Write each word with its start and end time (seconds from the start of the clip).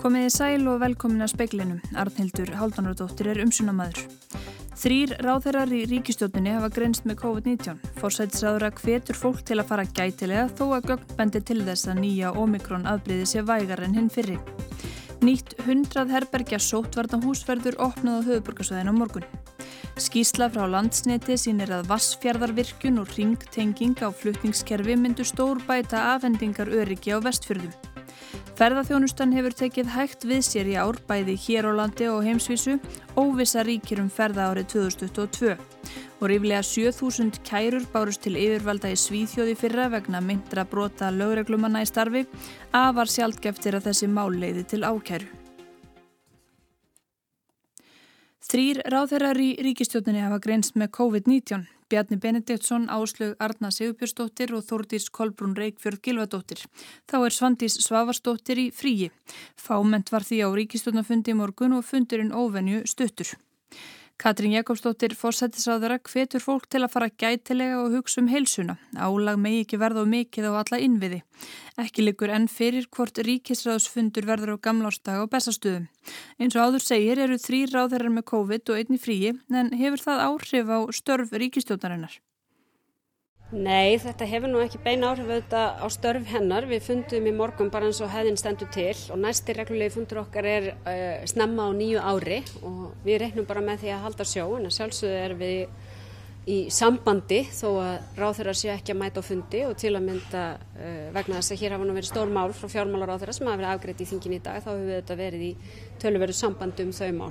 Komiði 0.00 0.30
sæl 0.32 0.62
og 0.70 0.78
velkomin 0.80 1.20
að 1.20 1.34
speiklinum. 1.34 1.80
Arnhildur 2.00 2.48
Háldanardóttir 2.56 3.28
er 3.34 3.42
umsunamaður. 3.42 4.06
Þrýr 4.80 5.10
ráðherrar 5.20 5.68
í 5.76 5.82
ríkistjóninni 5.90 6.54
hafa 6.54 6.70
grenst 6.72 7.04
með 7.04 7.18
COVID-19. 7.20 7.82
Forsætisráðura 7.98 8.70
hvetur 8.78 9.18
fólk 9.20 9.42
til 9.44 9.58
að 9.60 9.68
fara 9.68 9.84
gætilega 9.84 10.46
þó 10.56 10.62
að 10.78 10.88
gögn 10.88 11.12
bendi 11.18 11.42
til 11.44 11.58
þess 11.66 11.90
að 11.92 12.00
nýja 12.00 12.32
omikron 12.32 12.88
afbreyði 12.88 13.28
sé 13.28 13.44
vægar 13.44 13.84
en 13.84 13.98
hinn 13.98 14.08
fyrri. 14.14 14.38
Nýtt 15.20 15.52
hundrað 15.66 16.16
herbergja 16.16 16.62
sótvartan 16.64 17.20
húsverður 17.26 17.76
opnað 17.84 18.24
á 18.24 18.28
höfuborgarsvæðin 18.30 18.88
á 18.88 18.94
morgun. 18.96 19.28
Skísla 20.00 20.48
frá 20.48 20.64
landsneti 20.64 21.36
sínir 21.36 21.76
að 21.76 21.90
vassfjörðarvirkjun 21.92 23.04
og 23.04 23.12
ringtenging 23.18 24.00
á 24.00 24.08
flutningskerfi 24.08 24.96
myndu 24.96 25.28
stór 25.28 25.60
bæta 25.68 26.14
afhendingar 26.14 26.72
öryggi 26.72 27.12
á 27.12 27.20
vestfjörðum. 27.20 27.89
Ferðarþjónustan 28.60 29.30
hefur 29.32 29.54
tekið 29.56 29.86
hægt 29.94 30.24
við 30.28 30.42
sér 30.44 30.68
í 30.68 30.74
ár 30.76 30.98
bæði 31.08 31.32
hér 31.46 31.70
á 31.70 31.72
landi 31.78 32.10
og 32.12 32.26
heimsvísu 32.26 32.74
óvisa 33.16 33.62
ríkir 33.64 34.02
um 34.02 34.10
ferða 34.12 34.50
árið 34.50 34.66
2022 34.74 35.54
og 36.20 36.26
ríflega 36.28 36.60
7000 36.68 37.40
kærur 37.48 37.86
bárust 37.94 38.20
til 38.26 38.34
yfirvalda 38.36 38.92
í 38.92 39.00
Svíþjóði 39.00 39.56
fyrra 39.56 39.88
vegna 39.96 40.20
myndra 40.20 40.66
brota 40.68 41.08
lögreglumanna 41.08 41.80
í 41.80 41.88
starfi 41.88 42.26
afar 42.76 43.08
sjálfgeftir 43.08 43.80
að 43.80 43.88
þessi 43.88 44.12
mál 44.12 44.28
leiði 44.36 44.68
til 44.68 44.84
ákæru. 44.84 45.32
Þrýr 48.44 48.84
ráðherrar 48.92 49.40
í 49.40 49.54
ríkistjóninni 49.64 50.26
hafa 50.26 50.44
greinst 50.44 50.76
með 50.76 50.92
COVID-19. 51.00 51.64
Bjarni 51.90 52.16
Benediktsson, 52.22 52.86
Áslög 52.86 53.34
Arna 53.42 53.72
Sigurbjörnsdóttir 53.74 54.54
og 54.54 54.62
Þórdís 54.68 55.08
Kolbrún 55.10 55.56
Reykjörð 55.58 55.98
Gilvadóttir. 56.06 56.62
Þá 57.10 57.16
er 57.18 57.34
Svandís 57.34 57.80
Svavarsdóttir 57.82 58.62
í 58.62 58.70
fríi. 58.70 59.10
Fáment 59.58 60.12
var 60.14 60.22
því 60.22 60.42
á 60.46 60.48
ríkistjónafundi 60.54 61.34
morgun 61.34 61.74
og 61.80 61.86
fundurinn 61.90 62.30
óvenju 62.30 62.84
stuttur. 62.86 63.34
Katrín 64.20 64.52
Jakobsdóttir 64.52 65.14
fórsættisáðara 65.16 65.96
hvetur 66.04 66.42
fólk 66.44 66.66
til 66.68 66.82
að 66.84 66.92
fara 66.92 67.06
gætilega 67.08 67.78
og 67.80 67.94
hugsa 67.94 68.20
um 68.20 68.28
heilsuna. 68.28 68.74
Álag 68.92 69.40
megi 69.40 69.62
ekki 69.62 69.78
verða 69.80 70.02
og 70.04 70.10
mikið 70.12 70.50
á 70.52 70.60
alla 70.60 70.80
innviði. 70.84 71.22
Ekki 71.80 72.04
likur 72.04 72.34
enn 72.36 72.44
fyrir 72.52 72.84
hvort 72.92 73.16
ríkisráðsfundur 73.16 74.28
verður 74.28 74.60
á 74.60 74.64
gamlástag 74.68 75.24
og 75.24 75.32
bestastöðum. 75.32 75.88
Eins 76.36 76.52
og 76.52 76.68
áður 76.68 76.84
segir 76.84 77.24
eru 77.24 77.40
þrý 77.40 77.64
ráðherrar 77.72 78.12
með 78.12 78.28
COVID 78.34 78.74
og 78.74 78.82
einni 78.82 79.00
fríi 79.00 79.38
en 79.48 79.72
hefur 79.72 80.04
það 80.04 80.26
áhrif 80.28 80.68
á 80.68 80.78
störf 81.00 81.32
ríkistjótarinnar. 81.32 82.20
Nei, 83.50 83.96
þetta 83.98 84.28
hefur 84.30 84.46
nú 84.52 84.60
ekki 84.62 84.78
beina 84.78 85.08
áhrif 85.10 85.26
auðvitað 85.26 85.80
á 85.82 85.86
störf 85.90 86.26
hennar. 86.30 86.68
Við 86.70 86.84
fundum 86.86 87.24
í 87.26 87.32
morgun 87.34 87.70
bara 87.74 87.88
eins 87.88 87.98
og 87.98 88.12
hefðin 88.12 88.38
stendur 88.38 88.70
til 88.70 88.94
og 89.10 89.18
næsti 89.18 89.56
reglulegi 89.58 89.96
fundur 89.96 90.20
okkar 90.22 90.46
er 90.46 90.68
uh, 90.76 91.24
snemma 91.26 91.66
á 91.66 91.70
nýju 91.74 91.98
ári 91.98 92.38
og 92.62 92.92
við 93.02 93.24
reiknum 93.24 93.48
bara 93.48 93.64
með 93.66 93.82
því 93.82 93.90
að 93.96 94.04
halda 94.06 94.28
sjó 94.30 94.44
en 94.54 94.70
sjálfsögðu 94.70 95.18
erum 95.24 95.42
við 95.42 95.66
í 96.50 96.60
sambandi 96.72 97.42
þó 97.50 97.66
að 97.82 98.22
ráþurra 98.22 98.54
sé 98.54 98.70
ekki 98.72 98.94
að 98.94 99.02
mæta 99.02 99.18
á 99.18 99.26
fundi 99.26 99.66
og 99.66 99.74
til 99.82 99.96
að 99.96 100.06
mynda 100.06 100.46
uh, 100.54 101.10
vegna 101.18 101.42
þess 101.42 101.56
að 101.56 101.62
hér 101.64 101.74
hafa 101.74 101.90
nú 101.90 101.98
verið 101.98 102.12
stór 102.14 102.30
mál 102.30 102.54
frá 102.54 102.70
fjármálar 102.70 103.10
ráþurra 103.16 103.34
sem 103.34 103.50
hafa 103.50 103.64
verið 103.64 103.74
afgreitt 103.74 104.06
í 104.06 104.10
þingin 104.14 104.38
í 104.38 104.42
dag 104.46 104.62
þá 104.62 104.72
hefur 104.76 104.94
þetta 104.94 105.20
verið 105.26 105.46
í 105.50 105.52
tölverðu 105.98 106.38
sambandi 106.38 106.86
um 106.86 106.94
þau 106.94 107.10
mál. 107.18 107.30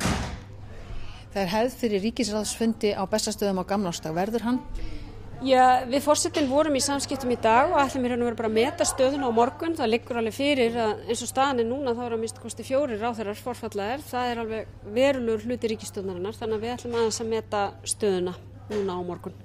Það 1.32 1.44
er 1.46 1.52
hefð 1.56 1.80
fyrir 1.80 2.10
ríkisráðsfundi 2.10 2.98
á 2.98 3.04
bestastöðum 3.08 3.64
á 3.64 3.70
gamlástag. 3.72 4.18
Verður 4.18 4.50
hann? 4.50 4.66
Já, 5.40 5.86
við 5.88 6.02
fórsetin 6.04 6.50
vorum 6.52 6.76
í 6.76 6.82
samskiptum 6.84 7.30
í 7.32 7.38
dag 7.40 7.70
og 7.72 7.80
ætlum 7.80 8.04
hérna 8.04 8.18
að 8.18 8.28
vera 8.28 8.38
bara 8.42 8.50
að 8.50 8.56
meta 8.58 8.84
stöðuna 8.88 9.30
á 9.30 9.38
morgun. 9.38 9.76
Það 9.78 9.92
liggur 9.94 10.18
alveg 10.20 10.34
fyrir 10.36 10.74
að 10.76 11.06
eins 11.06 11.22
og 11.24 11.30
staðan 11.30 11.62
er 11.64 11.68
núna 11.70 11.94
þá 11.96 12.02
er 12.06 12.16
að 12.18 12.20
mista 12.26 12.44
kosti 12.44 12.66
fjóri 12.68 12.98
ráþeirar 13.00 13.40
forfallaðir. 13.40 14.04
Það 14.04 14.32
er 14.32 14.42
alveg 14.44 14.74
verulegur 14.98 15.46
hluti 15.48 15.72
ríkistöðnarinnar 15.72 16.36
þannig 16.36 16.58
að 16.58 16.66
við 16.66 16.74
ætlum 16.74 16.98
aðeins 17.00 17.22
að 17.24 17.32
meta 17.32 17.62
stöðuna 17.88 18.34
núna 18.74 18.98
á 19.00 19.02
morgun. 19.08 19.40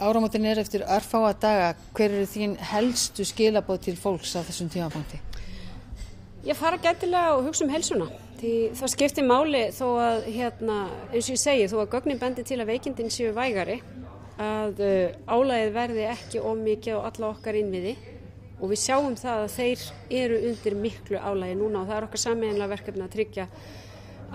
Áramótin 0.00 0.48
er 0.48 0.62
eftir 0.64 0.86
örfáa 0.96 1.34
daga. 1.36 1.68
Hver 1.92 2.08
eru 2.08 2.32
þín 2.32 2.56
helstu 2.72 3.28
skilabóð 3.28 3.82
til 3.90 3.96
fólks 4.00 4.32
á 4.32 4.40
þessum 4.48 4.72
tímapunkti? 4.72 5.20
Ég 6.48 6.56
fara 6.56 6.80
gætilega 6.80 7.36
og 7.36 7.44
hugsa 7.50 7.66
um 7.68 7.76
helsuna. 7.76 8.08
Því 8.40 8.56
það 8.80 8.96
skiptir 8.96 9.28
máli 9.28 9.64
þó 9.76 9.86
að, 9.98 10.26
hérna, 10.32 10.82
eins 11.12 11.26
og 11.26 11.36
ég 11.36 11.42
segi, 11.42 11.68
þó 11.68 11.82
að 11.82 11.96
gögnin 11.98 12.20
bendi 12.22 12.48
til 12.48 12.62
að 12.62 12.70
veikindin 12.70 13.12
séu 13.12 13.36
vægari 13.36 13.82
að 14.38 14.80
uh, 14.86 15.16
álægið 15.26 15.74
verði 15.74 16.06
ekki 16.12 16.40
of 16.40 16.62
mikið 16.62 17.00
á 17.02 17.06
alla 17.10 17.32
okkar 17.32 17.58
innviði 17.58 17.96
og 18.58 18.72
við 18.72 18.80
sjáum 18.82 19.16
það 19.18 19.44
að 19.44 19.52
þeir 19.54 19.84
eru 20.22 20.40
undir 20.50 20.78
miklu 20.78 21.18
álægi 21.18 21.58
núna 21.58 21.82
og 21.82 21.90
það 21.90 21.98
er 21.98 22.08
okkar 22.08 22.22
sammeginlega 22.24 22.72
verkefni 22.74 23.04
að 23.06 23.14
tryggja 23.14 23.46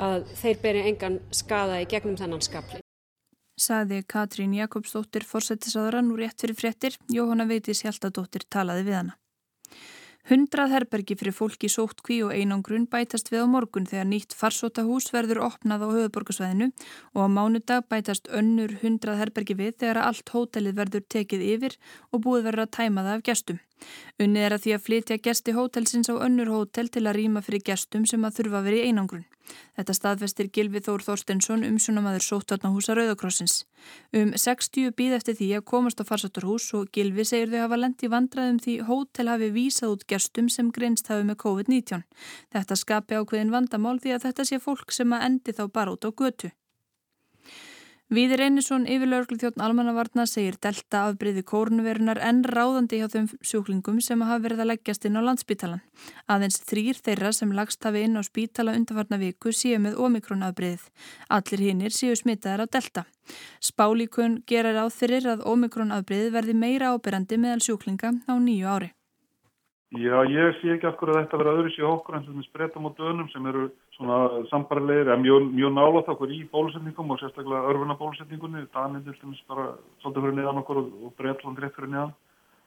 að 0.03 0.29
þeir 0.39 0.61
beri 0.63 0.85
engan 0.89 1.19
skada 1.31 1.81
í 1.83 1.89
gegnum 1.89 2.17
þennan 2.19 2.43
skapli. 2.43 2.79
Saði 3.63 4.01
Katrín 4.09 4.55
Jakobsdóttir 4.57 5.27
fórsættisáðara 5.29 6.01
nú 6.01 6.17
rétt 6.17 6.41
fyrir 6.41 6.57
fréttir, 6.57 6.95
Jóhanna 7.13 7.45
Veitis 7.45 7.83
Hjaltadóttir 7.85 8.47
talaði 8.49 8.87
við 8.87 8.97
hana. 8.97 9.19
Hundrað 10.23 10.71
herbergi 10.71 11.17
fyrir 11.19 11.35
fólki 11.35 11.67
sótt 11.67 11.99
kví 12.07 12.21
og 12.23 12.29
einangrun 12.31 12.85
bætast 12.87 13.27
við 13.27 13.41
á 13.43 13.47
morgun 13.51 13.87
þegar 13.89 14.05
nýtt 14.07 14.35
farsótahús 14.39 15.09
verður 15.11 15.41
opnað 15.49 15.83
á 15.83 15.87
höfuborgarsvæðinu 15.97 16.69
og 17.11 17.19
á 17.19 17.27
mánudag 17.27 17.89
bætast 17.91 18.31
önnur 18.31 18.77
hundrað 18.79 19.19
herbergi 19.19 19.57
við 19.59 19.75
þegar 19.83 19.99
allt 20.05 20.31
hótelið 20.31 20.79
verður 20.79 21.03
tekið 21.11 21.43
yfir 21.49 21.75
og 22.15 22.23
búið 22.23 22.47
verður 22.47 22.63
að 22.63 22.75
tæma 22.79 23.03
það 23.03 23.19
af 23.19 23.25
gestum. 23.27 23.59
Unnið 24.21 24.45
er 24.45 24.55
að 24.55 24.63
því 24.65 24.73
að 24.75 24.83
flytja 24.87 25.19
gesti 25.25 25.55
hótelsins 25.57 26.09
á 26.11 26.15
önnur 26.21 26.51
hótel 26.53 26.89
til 26.93 27.05
að 27.07 27.17
rýma 27.17 27.41
fyrir 27.45 27.63
gestum 27.65 28.05
sem 28.09 28.23
að 28.23 28.39
þurfa 28.39 28.59
að 28.59 28.67
vera 28.69 28.81
í 28.81 28.89
einangrun. 28.91 29.25
Þetta 29.75 29.95
staðfestir 29.97 30.49
Gilvi 30.55 30.79
Þór 30.85 31.03
Þorstensson 31.03 31.65
um 31.67 31.79
sunamaður 31.81 32.23
sóttarnahúsa 32.27 32.95
Rauðakrossins. 32.95 33.65
Um 34.15 34.31
60 34.39 34.93
býð 34.97 35.17
eftir 35.17 35.37
því 35.39 35.49
að 35.57 35.65
komast 35.73 35.99
á 35.99 36.07
farsáttarhús 36.07 36.69
og 36.77 36.89
Gilvi 36.95 37.25
segir 37.27 37.51
þau 37.51 37.65
hafa 37.65 37.81
lendi 37.81 38.11
vandraðum 38.13 38.61
því 38.63 38.79
hótel 38.87 39.29
hafi 39.33 39.51
vísað 39.57 39.97
út 39.97 40.07
gestum 40.07 40.49
sem 40.49 40.71
grenst 40.71 41.11
hafi 41.11 41.27
með 41.27 41.41
COVID-19. 41.43 42.03
Þetta 42.55 42.79
skapi 42.79 43.19
ákveðin 43.19 43.53
vandamál 43.53 43.99
því 43.99 44.15
að 44.15 44.27
þetta 44.29 44.47
sé 44.47 44.61
fólk 44.63 44.95
sem 44.95 45.11
að 45.11 45.27
endi 45.29 45.57
þá 45.57 45.65
bara 45.73 45.97
út 45.97 46.07
á 46.07 46.11
götu. 46.13 46.53
Víðir 48.11 48.41
Einarsson 48.43 48.83
yfirlaurglu 48.83 49.37
þjóttn 49.39 49.61
almannavarna 49.63 50.25
segir 50.27 50.57
delta 50.61 51.05
afbreyði 51.07 51.41
kórnverunar 51.47 52.19
en 52.19 52.41
ráðandi 52.43 52.99
hjá 52.99 53.07
þeim 53.13 53.29
sjúklingum 53.39 54.01
sem 54.03 54.19
hafa 54.21 54.41
verið 54.43 54.63
að 54.65 54.69
leggjast 54.73 55.07
inn 55.07 55.15
á 55.15 55.23
landspítalan. 55.23 55.79
Aðeins 56.27 56.59
þrýr 56.67 56.99
þeirra 56.99 57.31
sem 57.31 57.53
lagst 57.55 57.87
hafi 57.87 58.03
inn 58.03 58.19
á 58.19 58.21
spítala 58.27 58.75
undarfarna 58.75 59.21
viku 59.21 59.53
séu 59.55 59.79
með 59.79 59.95
omikron 60.03 60.43
afbreyðið. 60.43 60.83
Allir 61.31 61.63
hinnir 61.63 61.95
séu 61.95 62.17
smitaðar 62.19 62.67
á 62.67 62.73
delta. 62.75 63.05
Spálíkun 63.63 64.41
gerar 64.51 64.83
á 64.83 64.85
þeirrir 64.91 65.29
að 65.37 65.47
omikron 65.47 65.95
afbreyðið 65.95 66.35
verði 66.35 66.57
meira 66.59 66.91
ábyrrandi 66.91 67.39
meðal 67.39 67.63
sjúklinga 67.63 68.11
á 68.27 68.33
nýju 68.35 68.67
ári. 68.67 68.91
Já, 69.93 70.25
ég 70.25 70.59
sé 70.59 70.75
ekki 70.75 70.89
af 70.89 70.99
hverju 70.99 71.19
þetta 71.21 71.39
verður 71.39 71.63
öðru 71.63 71.71
sér 71.71 71.85
okkur 71.85 72.19
en 72.19 72.27
sem 72.27 72.37
við 72.37 72.47
spretum 72.49 72.87
á 72.89 72.91
dönum 72.97 73.27
sem 73.31 73.45
eru 73.45 73.67
svona 73.97 74.43
sambarlegir, 74.49 75.07
eða 75.07 75.19
mjög, 75.21 75.49
mjög 75.53 75.73
nálat 75.77 76.11
okkur 76.13 76.33
í 76.33 76.43
bólusetningum 76.51 77.13
og 77.13 77.19
sérstaklega 77.21 77.71
örfuna 77.71 77.97
bólusetningunni, 77.99 78.65
Danið 78.73 79.09
til 79.09 79.17
dæmis 79.21 79.41
bara 79.49 79.65
svolítið 80.01 80.27
fyrir 80.27 80.37
neðan 80.39 80.61
okkur 80.63 80.79
og, 80.83 81.09
Breitland 81.17 81.61
rétt 81.61 81.75
fyrir 81.77 81.91
neðan, 81.93 82.13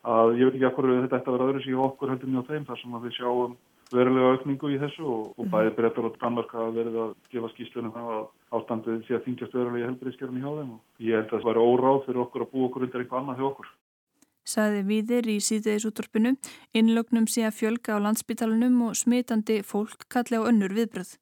að 0.07 0.37
ég 0.41 0.51
veit 0.51 0.59
ekki 0.61 0.75
hverju 0.77 1.01
þetta 1.03 1.21
ætti 1.21 1.33
að 1.33 1.39
vera 1.39 1.49
öðru 1.51 1.65
sér 1.65 1.87
okkur 1.87 2.13
heldur 2.13 2.33
mjög 2.35 2.53
þeim 2.53 2.69
þar 2.69 2.83
sem 2.83 2.95
að 2.95 3.09
við 3.09 3.17
sjáum 3.19 3.57
verulega 3.93 4.35
aukningu 4.35 4.71
í 4.75 4.79
þessu 4.83 5.07
og, 5.07 5.27
og 5.39 5.51
bæði 5.51 5.75
Breitar 5.77 6.09
og 6.09 6.17
Danmark 6.23 6.53
hafa 6.55 6.75
verið 6.75 6.97
að 7.05 7.13
gefa 7.31 7.51
skýslunum 7.55 7.95
það 7.95 8.13
að 8.17 8.25
ástandið 8.59 9.03
sé 9.07 9.17
að 9.17 9.27
þingjast 9.27 9.55
verulega 9.55 9.85
í 9.85 9.87
helbriðskerfni 9.87 10.43
hjá 10.43 10.51
þeim 10.57 10.73
og 10.75 11.07
ég 11.07 11.21
held 11.21 11.31
að 11.31 11.37
það 11.37 11.49
væri 11.51 11.67
óráð 11.67 12.01
fyrir 12.07 12.23
okkur 12.25 12.45
að 12.45 12.51
búa 12.55 12.67
okkur 12.67 12.87
undir 12.87 13.05
eitthvað 13.05 13.23
annað 13.23 13.39
hjá 13.39 13.47
okkur 13.51 13.71
saði 14.47 14.83
viðir 14.87 15.29
í 15.29 15.37
síðdegisúttorpinu, 15.43 16.37
innlögnum 16.77 17.27
sé 17.31 17.47
að 17.49 17.59
fjölga 17.61 17.99
á 17.99 18.05
landsbytalanum 18.07 18.79
og 18.89 18.97
smitandi 18.99 19.61
fólk 19.67 20.07
kalli 20.13 20.39
á 20.39 20.47
önnur 20.47 20.75
viðbröð. 20.77 21.17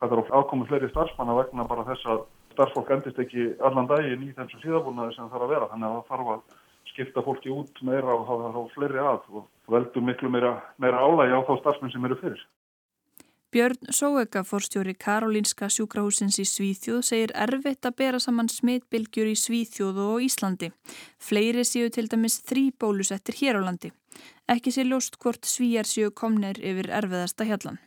Það 0.00 0.16
er 0.16 0.32
ákomið 0.32 0.70
fleiri 0.70 0.90
starfsmanna 0.90 1.36
vegna 1.38 1.66
bara 1.68 1.86
þess 1.88 2.08
að 2.08 2.22
starfsfólk 2.54 2.90
endist 2.94 3.20
ekki 3.22 3.50
allan 3.64 3.88
daginn 3.90 4.26
í 4.26 4.32
þessum 4.36 4.62
síðabúnaði 4.64 5.14
sem 5.16 5.28
það 5.28 5.34
þarf 5.34 5.46
að 5.46 5.52
vera. 5.54 5.68
Þannig 5.72 5.88
að 5.88 5.96
það 5.96 6.08
þarf 6.12 6.30
að 6.34 6.56
skipta 6.90 7.24
fólki 7.26 7.52
út 7.54 7.82
meira 7.86 8.14
og 8.14 8.24
hafa 8.28 8.54
þá 8.54 8.74
fleiri 8.74 9.02
að 9.04 9.28
og 9.36 9.44
veldur 9.70 10.06
miklu 10.06 10.32
meira, 10.32 10.54
meira 10.82 11.04
álægi 11.04 11.36
á 11.36 11.46
þá 11.46 11.52
starfsmenn 11.60 11.94
sem 11.94 12.08
eru 12.08 12.18
fyrir. 12.20 12.42
Björn 13.50 13.90
Sóega, 13.90 14.44
forstjóri 14.46 14.92
Karolínska 14.94 15.66
sjúkrahúsins 15.74 16.36
í 16.38 16.44
Svíþjóð, 16.46 17.00
segir 17.02 17.32
erfitt 17.34 17.82
að 17.88 17.96
bera 17.98 18.18
saman 18.22 18.46
smitbylgjur 18.46 19.26
í 19.26 19.32
Svíþjóð 19.34 19.96
og 20.04 20.22
Íslandi. 20.22 20.68
Fleiri 21.18 21.64
séu 21.66 21.88
til 21.90 22.06
dæmis 22.06 22.36
þrý 22.46 22.68
bólusettir 22.78 23.34
hér 23.40 23.58
á 23.58 23.62
landi. 23.66 23.90
Ekki 24.46 24.70
sé 24.70 24.84
ljóst 24.86 25.18
hvort 25.18 25.48
svíjar 25.50 25.90
séu 25.90 26.12
komnir 26.14 26.60
yfir 26.62 26.92
erfiðasta 26.94 27.48
hjallan. 27.48 27.80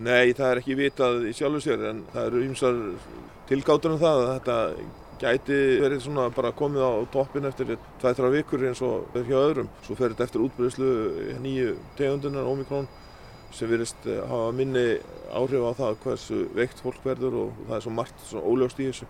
Nei, 0.00 0.32
það 0.32 0.48
er 0.48 0.62
ekki 0.62 0.78
vitað 0.78 1.28
í 1.28 1.34
sjálfu 1.36 1.60
sér 1.66 1.84
en 1.90 2.00
það 2.14 2.30
eru 2.30 2.42
ymsar 2.46 2.80
tilgátur 3.52 3.98
um 3.98 4.00
það 4.00 4.22
að 4.22 4.32
þetta 4.32 4.58
gæti 5.20 5.60
verið 5.84 6.02
svona 6.06 6.30
bara 6.32 6.54
komið 6.56 6.86
á 6.88 6.92
toppin 7.12 7.50
eftir 7.50 7.76
2-3 8.00 8.32
vikur 8.38 8.64
eins 8.64 8.80
og 8.80 9.12
hjá 9.12 9.36
öðrum. 9.42 9.68
Svo 9.84 9.98
fer 10.00 10.14
þetta 10.14 10.30
eftir 10.30 10.48
útbyrðislu 10.48 10.90
nýju 11.44 11.76
tegundunar, 12.00 12.48
Omikron 12.48 12.88
sem 13.54 13.70
virðist 13.70 14.06
hafa 14.06 14.52
minni 14.54 14.84
áhrif 15.34 15.64
á 15.66 15.72
það 15.78 15.98
hversu 16.04 16.38
veikt 16.56 16.82
fólk 16.82 17.02
verður 17.04 17.36
og 17.44 17.58
það 17.66 17.76
er 17.76 17.84
svo 17.86 17.94
margt 17.94 18.22
svo 18.28 18.44
óljóst 18.46 18.80
í 18.80 18.88
þessu. 18.90 19.08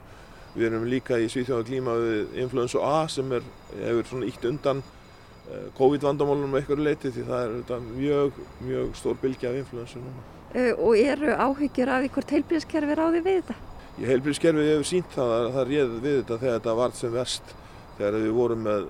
Við 0.55 0.67
erum 0.67 0.89
líka 0.91 1.19
í 1.21 1.29
Svíþjóða 1.31 1.67
klíma 1.69 1.95
við 2.01 2.41
influensu 2.43 2.81
A 2.83 3.05
sem 3.13 3.31
er, 3.37 3.45
hefur 3.79 4.09
svona 4.09 4.27
ítt 4.27 4.47
undan 4.49 4.83
eh, 4.83 5.69
COVID-vandamálunum 5.79 6.57
eitthvað 6.59 6.83
leiti 6.89 7.13
því 7.15 7.27
það 7.29 7.45
er 7.45 7.85
mjög, 7.87 8.41
mjög 8.67 8.97
stór 8.99 9.21
bylgi 9.23 9.51
af 9.51 9.59
influensu 9.61 10.03
núna. 10.03 10.27
Uh, 10.51 10.73
og 10.83 10.99
eru 10.99 11.31
áhyggjur 11.31 11.93
af 11.95 12.09
hvort 12.11 12.33
heilbríðskerfi 12.35 12.95
ráði 12.99 13.23
við 13.23 13.37
þetta? 13.39 13.55
Í 14.01 14.09
heilbríðskerfi 14.09 14.67
hefur 14.73 14.89
sínt 14.89 15.13
það 15.15 15.35
að 15.37 15.51
það 15.55 15.69
réð 15.69 15.93
við 16.01 16.17
þetta 16.17 16.39
þegar 16.41 16.57
þetta 16.57 16.75
var 16.81 16.97
sem 16.99 17.13
verst 17.15 17.53
þegar 18.01 18.17
við 18.25 18.33
vorum 18.35 18.65
með 18.67 18.89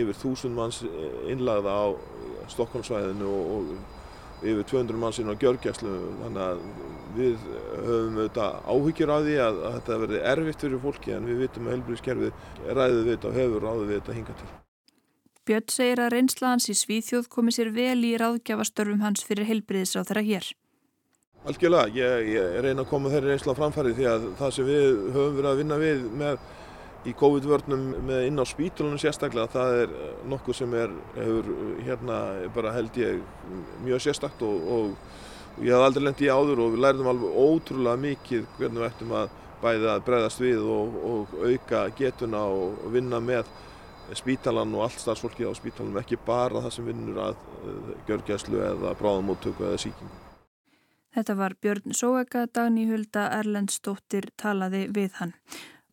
yfir 0.00 0.18
þúsund 0.18 0.58
manns 0.58 0.80
innlagða 1.30 1.76
á 1.78 1.86
Stokkonsvæðinu 2.48 3.28
og, 3.28 3.54
og 3.54 3.70
yfir 4.42 4.62
200 4.70 5.00
manns 5.02 5.18
inn 5.18 5.32
á 5.32 5.40
Gjörgjæslu 5.40 5.94
þannig 6.22 6.44
að 6.44 6.62
við 7.16 7.48
höfum 7.86 8.20
auðvitað 8.20 8.60
áhyggjur 8.74 9.12
af 9.14 9.26
því 9.26 9.36
að, 9.42 9.58
að 9.64 9.76
þetta 9.78 9.98
verði 10.04 10.22
erfitt 10.32 10.64
fyrir 10.64 10.82
fólki 10.84 11.14
en 11.16 11.28
við 11.28 11.42
vitum 11.42 11.66
að 11.66 11.76
heilbríðskerfið 11.76 12.46
ræðið 12.78 13.02
við 13.02 13.12
þetta 13.14 13.30
og 13.30 13.38
hefur 13.40 13.66
ráðið 13.66 13.90
við 13.90 14.00
þetta 14.00 14.16
hinga 14.18 14.38
til. 14.38 14.50
Björn 15.48 15.72
segir 15.72 16.02
að 16.04 16.12
reynsla 16.12 16.52
hans 16.52 16.68
í 16.68 16.76
Svíþjóð 16.76 17.28
komi 17.32 17.54
sér 17.56 17.72
vel 17.72 18.00
í 18.04 18.14
ráðgjafastörfum 18.20 19.04
hans 19.06 19.24
fyrir 19.24 19.48
heilbríðisráð 19.48 20.10
þeirra 20.10 20.24
hér. 20.28 20.48
Algjörlega, 21.48 21.88
ég, 21.96 22.30
ég 22.34 22.56
reyna 22.66 22.84
að 22.84 22.90
koma 22.90 23.12
þeirri 23.12 23.32
reynsla 23.32 23.54
framfæri 23.56 23.94
því 23.96 24.08
að 24.10 24.24
það 24.40 24.54
sem 24.56 24.68
við 24.68 24.86
höfum 25.14 25.36
verið 25.38 25.50
að 25.50 25.60
vinna 25.62 25.78
við 25.80 26.02
með 26.20 26.40
í 27.08 27.14
COVID-vörnum 27.18 27.84
með 28.08 28.26
inn 28.28 28.42
á 28.42 28.44
spítulunum 28.48 29.00
sérstaklega 29.00 29.52
það 29.52 29.80
er 29.82 29.94
nokkuð 30.28 30.58
sem 30.60 30.74
er, 30.76 30.92
hefur 31.16 31.50
hérna 31.86 32.18
bara 32.54 32.74
held 32.76 32.96
ég 33.00 33.22
mjög 33.84 34.04
sérstakt 34.04 34.42
og, 34.46 34.68
og, 34.76 34.96
og 35.56 35.66
ég 35.66 35.74
haf 35.74 35.88
aldrei 35.88 36.04
lendið 36.06 36.28
í 36.28 36.32
áður 36.32 36.64
og 36.64 36.74
við 36.74 36.84
lærðum 36.84 37.12
alveg 37.12 37.38
ótrúlega 37.44 38.02
mikið 38.04 38.48
hvernig 38.58 38.82
við 38.82 38.88
ættum 38.90 39.16
að 39.22 39.32
bæða 39.62 39.94
að 39.94 40.04
breyðast 40.06 40.42
við 40.42 40.68
og, 40.74 41.00
og 41.12 41.34
auka 41.42 41.86
getuna 41.98 42.44
og 42.52 42.84
vinna 42.94 43.20
með 43.22 43.48
spítalan 44.16 44.72
og 44.76 44.86
allt 44.86 45.02
starfsfólkið 45.02 45.50
á 45.50 45.54
spítalanum 45.58 45.98
ekki 46.00 46.20
bara 46.24 46.62
það 46.64 46.76
sem 46.76 46.86
vinnur 46.88 47.18
að 47.26 47.42
uh, 47.60 47.90
gjörgjæslu 48.08 48.62
eða 48.64 48.94
bráðamóttöku 49.00 49.66
eða 49.68 49.80
síkingu. 49.82 50.24
Þetta 51.18 51.34
var 51.34 51.56
Björn 51.60 51.96
Sóega, 51.96 52.44
Dagný 52.54 52.86
Hulda 52.88 53.26
Erlendstóttir 53.38 54.28
talaði 54.38 54.86
við 54.94 55.18
hann 55.18 55.34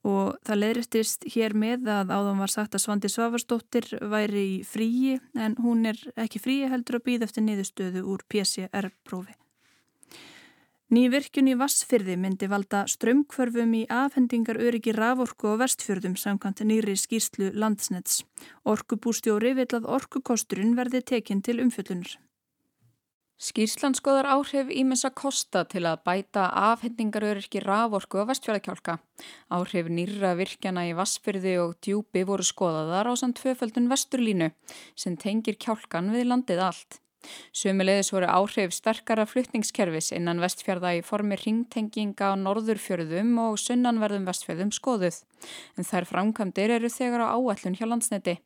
og 0.06 0.36
það 0.46 0.62
leðristist 0.62 1.26
hér 1.34 1.56
með 1.58 1.90
að 1.90 2.12
áðan 2.14 2.44
var 2.44 2.54
sagt 2.54 2.78
að 2.78 2.84
Svandi 2.84 3.10
Svavarsdóttir 3.10 3.88
væri 4.14 4.44
í 4.52 4.60
fríi 4.68 5.16
en 5.34 5.58
hún 5.66 5.88
er 5.90 5.98
ekki 6.14 6.42
fríi 6.44 6.70
heldur 6.70 7.00
að 7.00 7.08
býða 7.10 7.28
eftir 7.30 7.46
niðurstöðu 7.48 8.06
úr 8.14 8.22
PCR-prófi. 8.30 9.34
Ný 10.94 11.08
virkun 11.10 11.50
í 11.50 11.56
Vassfyrði 11.58 12.14
myndi 12.22 12.46
valda 12.46 12.84
strömmkvörfum 12.86 13.72
í 13.74 13.82
afhendingar 13.90 14.60
öryggi 14.62 14.94
raforku 14.94 15.50
og 15.56 15.64
vestfjörðum 15.64 16.14
samkvæmt 16.22 16.62
nýri 16.70 16.94
skýrslu 17.02 17.50
landsnets. 17.58 18.22
Orkubústjóri 18.70 19.56
vil 19.58 19.66
að 19.74 19.90
orkukosturinn 19.98 20.78
verði 20.78 21.02
tekinn 21.02 21.42
til 21.42 21.58
umfjöllunur. 21.66 22.20
Skýrslan 23.36 23.92
skoðar 23.98 24.30
áhrif 24.32 24.70
ímessa 24.72 25.10
kosta 25.12 25.66
til 25.68 25.82
að 25.90 26.06
bæta 26.08 26.46
afhendingaröryrki 26.72 27.60
raforku 27.66 28.22
og 28.22 28.30
vestfjörðakjálka. 28.30 28.96
Áhrif 29.52 29.90
nýra 29.92 30.32
virkjana 30.40 30.86
í 30.88 30.94
Vassfyrði 30.96 31.58
og 31.60 31.74
djúpi 31.84 32.24
voru 32.24 32.48
skoðaðar 32.48 33.12
á 33.12 33.14
samt 33.20 33.42
tvöföldun 33.42 33.92
vesturlínu 33.92 34.54
sem 34.96 35.20
tengir 35.20 35.60
kjálkan 35.60 36.14
við 36.16 36.30
landið 36.32 36.64
allt. 36.64 37.02
Sumulegis 37.52 38.14
voru 38.16 38.32
áhrif 38.32 38.72
sterkara 38.72 39.26
flutningskerfis 39.28 40.14
innan 40.16 40.40
vestfjörða 40.40 40.96
í 40.96 41.04
formi 41.04 41.36
ringtenginga 41.42 42.32
á 42.32 42.40
norðurfjörðum 42.40 43.36
og 43.50 43.60
sunnanverðum 43.60 44.30
vestfjörðum 44.30 44.72
skoðuð. 44.72 45.24
En 45.76 45.84
þær 45.84 46.08
framkvæmdir 46.08 46.78
eru 46.80 46.88
þegar 46.88 47.28
á 47.28 47.36
áætlun 47.36 47.76
hjá 47.76 47.90
landsneti. 47.90 48.40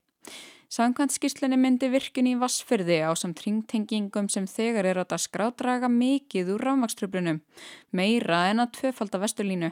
Samkvæmt 0.70 1.16
skýrslinni 1.16 1.58
myndi 1.58 1.88
virkin 1.90 2.28
í 2.30 2.36
Vassfyrði 2.38 3.00
á 3.02 3.10
samt 3.18 3.40
ringtengingum 3.42 4.28
sem 4.30 4.46
þegar 4.46 4.86
er 4.86 5.00
að 5.02 5.08
dasgra 5.16 5.48
draga 5.58 5.88
mikið 5.90 6.52
úr 6.54 6.62
rafmakströflunum, 6.68 7.40
meira 7.90 8.44
en 8.52 8.62
að 8.62 8.76
tvöfalda 8.78 9.18
vesturlínu. 9.24 9.72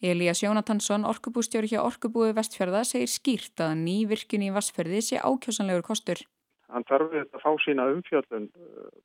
Elías 0.00 0.40
Jónatansson, 0.40 1.04
orkubústjóri 1.04 1.68
hjá 1.68 1.82
Orkubúi 1.84 2.32
Vestfjörða, 2.32 2.80
segir 2.88 3.12
skýrt 3.12 3.60
að 3.60 3.76
ný 3.84 3.98
virkin 4.08 4.46
í 4.46 4.48
Vassfyrði 4.56 5.02
sé 5.04 5.20
ákjósanlegur 5.20 5.84
kostur. 5.90 6.24
Hann 6.72 6.88
þarf 6.88 7.12
við 7.12 7.28
að 7.28 7.44
fá 7.44 7.52
sína 7.60 7.90
umfjöldun 7.92 8.48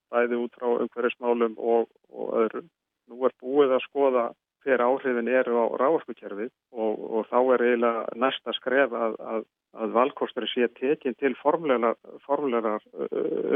bæði 0.07 0.39
út 0.45 0.55
frá 0.55 0.69
umhverfismálum 0.77 1.59
og, 1.59 1.91
og 2.07 2.35
öðrum. 2.45 2.71
Nú 3.11 3.27
er 3.27 3.35
búið 3.43 3.75
að 3.75 3.83
skoða 3.89 4.29
hver 4.63 4.83
áhrifin 4.83 5.27
eru 5.27 5.59
á 5.59 5.65
ráorkukerfið 5.79 6.51
og, 6.71 7.03
og 7.19 7.27
þá 7.27 7.37
er 7.55 7.67
eiginlega 7.67 8.19
næsta 8.23 8.55
skref 8.55 8.95
að, 8.95 9.19
að, 9.19 9.45
að 9.77 9.95
valkostur 9.97 10.47
sé 10.51 10.67
tekinn 10.79 11.17
til 11.21 11.35
formlegar 11.41 11.97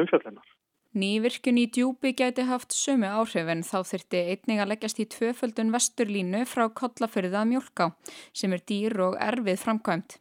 umfjöldunar. 0.01 0.45
Nývirkun 0.91 1.55
í 1.55 1.69
djúbi 1.71 2.11
gæti 2.19 2.43
haft 2.49 2.75
sömu 2.75 3.07
áhrif 3.07 3.47
en 3.53 3.61
þá 3.63 3.77
þurfti 3.87 4.23
einning 4.33 4.59
að 4.59 4.73
leggjast 4.73 4.99
í 4.99 5.05
tvöföldun 5.13 5.71
vesturlínu 5.71 6.41
frá 6.51 6.65
kollafyrða 6.67 7.45
mjölká 7.47 7.93
sem 8.35 8.51
er 8.51 8.65
dýr 8.67 8.97
og 9.07 9.15
erfið 9.15 9.63
framkvæmt. 9.63 10.17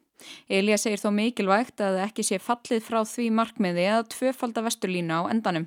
Elíja 0.46 0.78
segir 0.78 1.02
þó 1.02 1.10
mikilvægt 1.16 1.82
að 1.82 1.98
ekki 2.04 2.26
sé 2.28 2.38
fallið 2.38 2.86
frá 2.86 3.00
því 3.02 3.26
markmiði 3.40 3.88
að 3.96 4.08
tvöfalda 4.14 4.62
vesturlínu 4.68 5.18
á 5.18 5.22
endanum. 5.32 5.66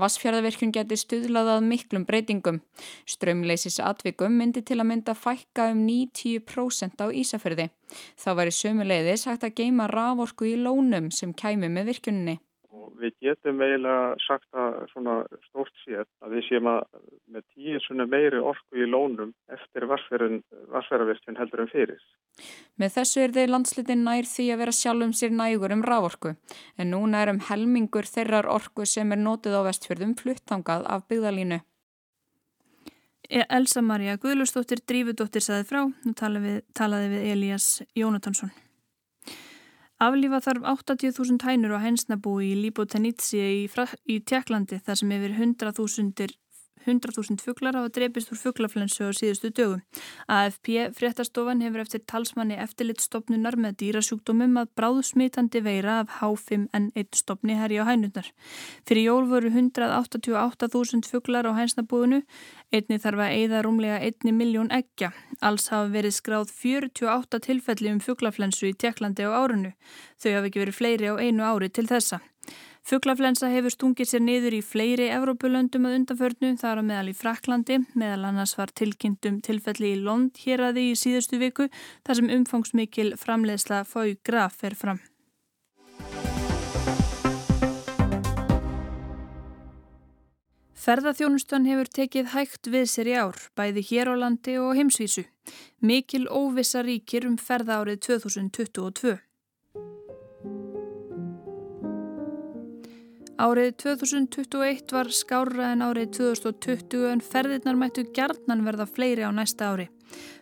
Vassfjörðavirkun 0.00 0.72
getur 0.74 1.00
stuðlaðað 1.00 1.66
miklum 1.66 2.04
breytingum. 2.08 2.60
Strömleisis 3.08 3.78
atvikum 3.82 4.36
myndi 4.38 4.62
til 4.62 4.78
að 4.80 4.90
mynda 4.90 5.16
fækka 5.16 5.70
um 5.72 5.84
90% 5.88 7.02
á 7.02 7.06
Ísafjörði. 7.10 7.70
Þá 8.20 8.30
væri 8.40 8.56
sömuleiðis 8.56 9.26
hægt 9.30 9.46
að 9.48 9.56
geima 9.62 9.88
raforku 9.90 10.50
í 10.52 10.56
lónum 10.60 11.10
sem 11.14 11.34
kæmi 11.34 11.72
með 11.72 11.92
virkunni. 11.92 12.38
Við 13.00 13.14
getum 13.24 13.60
eiginlega 13.64 14.14
sagt 14.24 14.48
að 14.56 14.78
svona 14.92 15.16
stórt 15.48 15.74
sér 15.84 16.04
að 16.24 16.36
við 16.36 16.46
séum 16.48 16.70
að 16.70 16.82
með 17.32 17.44
tíu 17.54 17.80
svona 17.84 18.06
meiri 18.10 18.40
orku 18.40 18.82
í 18.82 18.88
lónum 18.88 19.32
eftir 19.52 19.86
vassfjörðavirkun 19.90 21.38
heldur 21.40 21.64
en 21.64 21.72
fyrir. 21.72 22.02
Með 22.80 22.98
þessu 22.98 23.22
er 23.24 23.36
þeir 23.36 23.52
landslitin 23.54 24.04
nær 24.06 24.28
því 24.28 24.50
að 24.52 24.60
vera 24.64 24.76
sjálfum 24.80 25.14
sér 25.16 25.32
nægur 25.36 25.76
um 25.76 25.86
rávorku 25.86 26.34
en 26.76 26.92
núna 26.92 27.24
er 27.24 27.32
um 27.32 27.40
helmingur 27.48 28.08
þeirrar 28.08 28.50
orku 28.52 28.86
sem 28.88 29.12
er 29.12 29.22
nótið 29.22 29.58
á 29.58 29.66
vestfjörðum 29.68 30.14
fluttangað 30.20 30.86
af 30.86 31.08
byggðalínu. 31.10 31.62
Elsa 33.30 33.82
Maria 33.82 34.14
Guðlustóttir 34.22 34.84
Drífudóttir 34.86 35.42
saði 35.42 35.66
frá, 35.66 35.80
nú 35.82 36.14
talaði 36.14 36.46
við, 36.46 36.62
talaði 36.78 37.10
við 37.16 37.26
Elías 37.32 37.66
Jónatansson. 37.98 38.52
Aflífa 39.96 40.42
þarf 40.44 40.66
80.000 40.68 41.40
hænur 41.48 41.72
á 41.72 41.80
hensnabúi 41.80 42.50
í 42.50 42.56
Libotenitsi 42.66 43.38
í, 43.40 43.62
í 44.12 44.16
Tjekklandi 44.20 44.76
þar 44.84 44.98
sem 45.00 45.14
yfir 45.16 45.32
100.000 45.38 46.36
100.000 46.86 47.42
fugglar 47.42 47.76
hafa 47.76 47.90
drepist 47.92 48.30
úr 48.32 48.38
fugglaflensu 48.40 49.08
á 49.08 49.12
síðustu 49.12 49.50
dögum. 49.50 49.82
AFP 50.30 50.88
fréttastofan 50.96 51.62
hefur 51.64 51.82
eftir 51.82 52.04
talsmanni 52.06 52.56
eftirlitstofnunar 52.62 53.58
með 53.60 53.78
dýrasjúkdómum 53.82 54.60
að 54.62 54.70
bráðsmitandi 54.78 55.62
veira 55.66 55.98
af 56.02 56.20
H5N1 56.20 57.18
stofni 57.18 57.58
herri 57.58 57.80
á 57.82 57.84
hænundar. 57.88 58.30
Fyrir 58.86 59.10
jól 59.10 59.26
voru 59.30 59.50
188.000 59.50 61.10
fugglar 61.10 61.50
á 61.50 61.52
hænsnabúinu, 61.58 62.22
einni 62.72 63.00
þarf 63.02 63.24
að 63.26 63.34
eigða 63.40 63.64
rúmlega 63.66 63.98
1 64.06 64.32
miljón 64.32 64.70
eggja. 64.70 65.12
Alls 65.42 65.68
hafa 65.74 65.90
verið 65.92 66.16
skráð 66.20 66.54
48 66.54 67.42
tilfelli 67.48 67.92
um 67.92 68.00
fugglaflensu 68.00 68.70
í 68.70 68.76
Tjekklandi 68.78 69.26
á 69.26 69.34
árunu. 69.34 69.74
Þau 70.22 70.32
hafi 70.38 70.50
ekki 70.50 70.64
verið 70.64 70.80
fleiri 70.80 71.12
á 71.12 71.14
einu 71.18 71.44
ári 71.44 71.68
til 71.68 71.88
þessa. 71.90 72.22
Fuglaflensa 72.86 73.48
hefur 73.50 73.72
stungið 73.74 74.06
sér 74.06 74.20
niður 74.22 74.54
í 74.54 74.58
fleiri 74.62 75.08
Evrópulöndum 75.10 75.88
að 75.88 75.96
undanförnu 75.96 76.52
þar 76.60 76.78
á 76.78 76.82
meðal 76.86 77.08
í 77.10 77.14
Fraklandi, 77.18 77.80
meðal 77.98 78.28
annars 78.28 78.52
var 78.54 78.70
tilkynntum 78.78 79.40
tilfelli 79.42 79.90
í 79.96 80.04
Lond 80.04 80.38
hér 80.44 80.62
að 80.68 80.78
því 80.78 80.84
í 80.92 81.00
síðustu 81.00 81.40
viku 81.42 81.66
þar 82.06 82.20
sem 82.20 82.30
umfangsmikil 82.36 83.08
framleiðsla 83.18 83.82
fói 83.90 84.14
graf 84.22 84.62
er 84.62 84.78
fram. 84.78 85.02
Ferðarþjónustan 90.86 91.66
hefur 91.66 91.90
tekið 91.90 92.34
hægt 92.36 92.70
við 92.70 92.86
sér 92.92 93.10
í 93.10 93.18
ár, 93.18 93.46
bæði 93.58 93.82
hér 93.90 94.14
á 94.14 94.22
landi 94.22 94.60
og 94.62 94.76
heimsvísu. 94.78 95.26
Mikil 95.82 96.28
óvissa 96.30 96.86
ríkir 96.86 97.26
um 97.26 97.34
ferðárið 97.34 98.04
2022. 98.06 99.18
Árið 103.36 103.74
2021 103.82 104.92
var 104.96 105.10
skárra 105.12 105.66
en 105.74 105.82
árið 105.84 106.14
2020 106.16 107.02
en 107.10 107.20
ferðirnar 107.20 107.76
mættu 107.76 108.06
gjarnan 108.16 108.62
verða 108.64 108.86
fleiri 108.88 109.26
á 109.28 109.30
næsta 109.34 109.74
ári. 109.74 109.90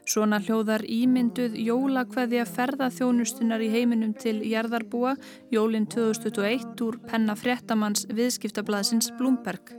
Svona 0.07 0.39
hljóðar 0.39 0.85
ímynduð 0.87 1.57
jólakveðja 1.59 2.45
ferðaþjónustunar 2.47 3.65
í 3.67 3.73
heiminum 3.73 4.13
til 4.15 4.37
jarðarbúa 4.47 5.17
jólinn 5.51 5.89
2021 5.91 6.85
úr 6.87 7.01
penna 7.09 7.35
fréttamanns 7.35 8.07
viðskiptablaðsins 8.15 9.11
Blúmberg. 9.19 9.75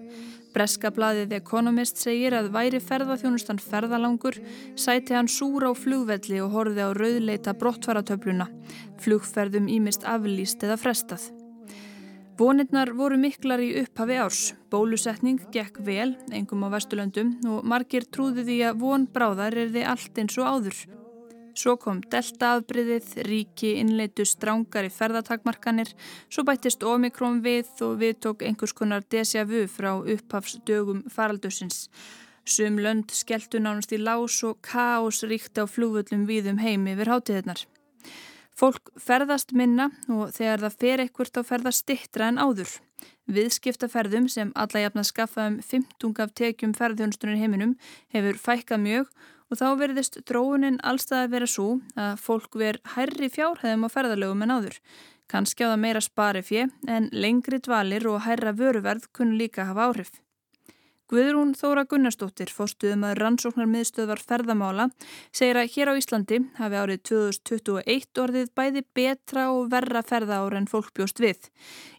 Breska 0.52 0.92
blaðið 0.92 1.38
Economist 1.40 2.04
segir 2.04 2.36
að 2.36 2.52
væri 2.52 2.84
ferðaþjónustan 2.84 3.64
ferðalangur, 3.64 4.42
sæti 4.76 5.16
hann 5.16 5.32
súr 5.32 5.68
á 5.68 5.72
flugvelli 5.72 6.44
og 6.44 6.52
horfi 6.52 6.84
á 6.84 6.92
rauðleita 6.92 7.56
brottfaratöfluna, 7.64 8.52
flugferðum 9.00 9.72
ímist 9.72 10.04
aflýst 10.04 10.68
eða 10.68 10.80
frestað. 10.84 11.32
Vonirnar 12.36 12.90
voru 12.92 13.16
miklar 13.16 13.62
í 13.64 13.70
upphafi 13.80 14.16
árs, 14.20 14.40
bólusetning 14.68 15.38
gekk 15.54 15.78
vel, 15.88 16.18
engum 16.36 16.66
á 16.68 16.70
Vesturlöndum 16.74 17.30
og 17.48 17.64
margir 17.64 18.04
trúði 18.12 18.44
því 18.44 18.58
að 18.68 18.82
von 18.82 19.06
bráðar 19.08 19.56
er 19.62 19.70
þið 19.72 19.86
allt 19.92 20.20
eins 20.20 20.36
og 20.42 20.50
áður. 20.50 20.82
Svo 21.56 21.78
kom 21.80 22.02
deltaafbryðið, 22.12 23.08
ríki 23.30 23.72
innleitu 23.80 24.26
strángari 24.28 24.92
ferðatakmarkanir, 24.92 25.94
svo 26.28 26.44
bættist 26.44 26.84
Omikron 26.84 27.40
við 27.46 27.72
og 27.88 27.96
við 28.02 28.20
tók 28.28 28.44
einhvers 28.44 28.76
konar 28.76 29.08
desja 29.08 29.46
vu 29.48 29.64
frá 29.72 29.94
upphafsdögum 29.96 31.06
faraldusins. 31.08 31.86
Sum 32.44 32.84
lönd 32.84 33.16
skelltu 33.16 33.64
nánast 33.64 33.96
í 33.96 34.02
lás 34.04 34.42
og 34.44 34.60
káos 34.60 35.24
ríkti 35.24 35.64
á 35.64 35.66
flúvöllum 35.72 36.28
víðum 36.28 36.60
heim 36.60 36.84
yfir 36.92 37.16
hátíðirnar. 37.16 37.64
Fólk 38.56 38.94
ferðast 38.96 39.52
minna 39.52 39.90
og 40.08 40.30
þegar 40.32 40.62
það 40.64 40.76
fer 40.80 41.02
ekkert 41.04 41.40
á 41.40 41.42
ferðast 41.44 41.84
stittra 41.84 42.30
en 42.32 42.40
áður. 42.40 42.72
Viðskiptaferðum 43.28 44.30
sem 44.32 44.54
alla 44.56 44.86
jafna 44.86 45.04
skaffa 45.04 45.50
um 45.50 45.58
15 45.60 46.22
af 46.24 46.32
tekjum 46.40 46.76
ferðjónustunir 46.78 47.42
heiminum 47.42 47.76
hefur 48.16 48.40
fækkað 48.40 48.84
mjög 48.86 49.10
og 49.52 49.60
þá 49.60 49.66
verðist 49.82 50.22
dróunin 50.30 50.80
allstað 50.88 51.26
að 51.26 51.34
vera 51.36 51.50
svo 51.52 51.68
að 52.00 52.22
fólk 52.24 52.56
ver 52.62 52.80
hærri 52.96 53.30
fjárhæðum 53.34 53.86
á 53.86 53.90
ferðalögum 53.92 54.46
en 54.48 54.56
áður. 54.56 54.80
Kanski 55.28 55.66
á 55.66 55.74
það 55.74 55.82
meira 55.84 56.06
spari 56.06 56.44
fjö 56.46 56.70
en 56.88 57.10
lengri 57.12 57.60
dvalir 57.60 58.08
og 58.08 58.24
hærra 58.24 58.56
vöruverð 58.56 59.10
kunn 59.12 59.36
líka 59.40 59.68
hafa 59.68 59.90
áhrif. 59.90 60.14
Guðrún 61.06 61.52
Þóra 61.54 61.84
Gunnarsdóttir, 61.86 62.50
fórstuðum 62.50 63.04
að 63.06 63.20
rannsóknar 63.20 63.68
miðstöðvar 63.70 64.24
ferðamála, 64.26 64.88
segir 65.30 65.60
að 65.62 65.68
hér 65.76 65.92
á 65.94 66.00
Íslandi 66.00 66.40
hafi 66.58 66.80
árið 66.82 67.04
2021 67.12 68.22
orðið 68.24 68.50
bæði 68.58 68.84
betra 68.98 69.44
og 69.54 69.70
verra 69.70 70.02
ferðaára 70.02 70.58
en 70.58 70.66
fólk 70.72 70.90
bjóst 70.98 71.22
við. 71.22 71.52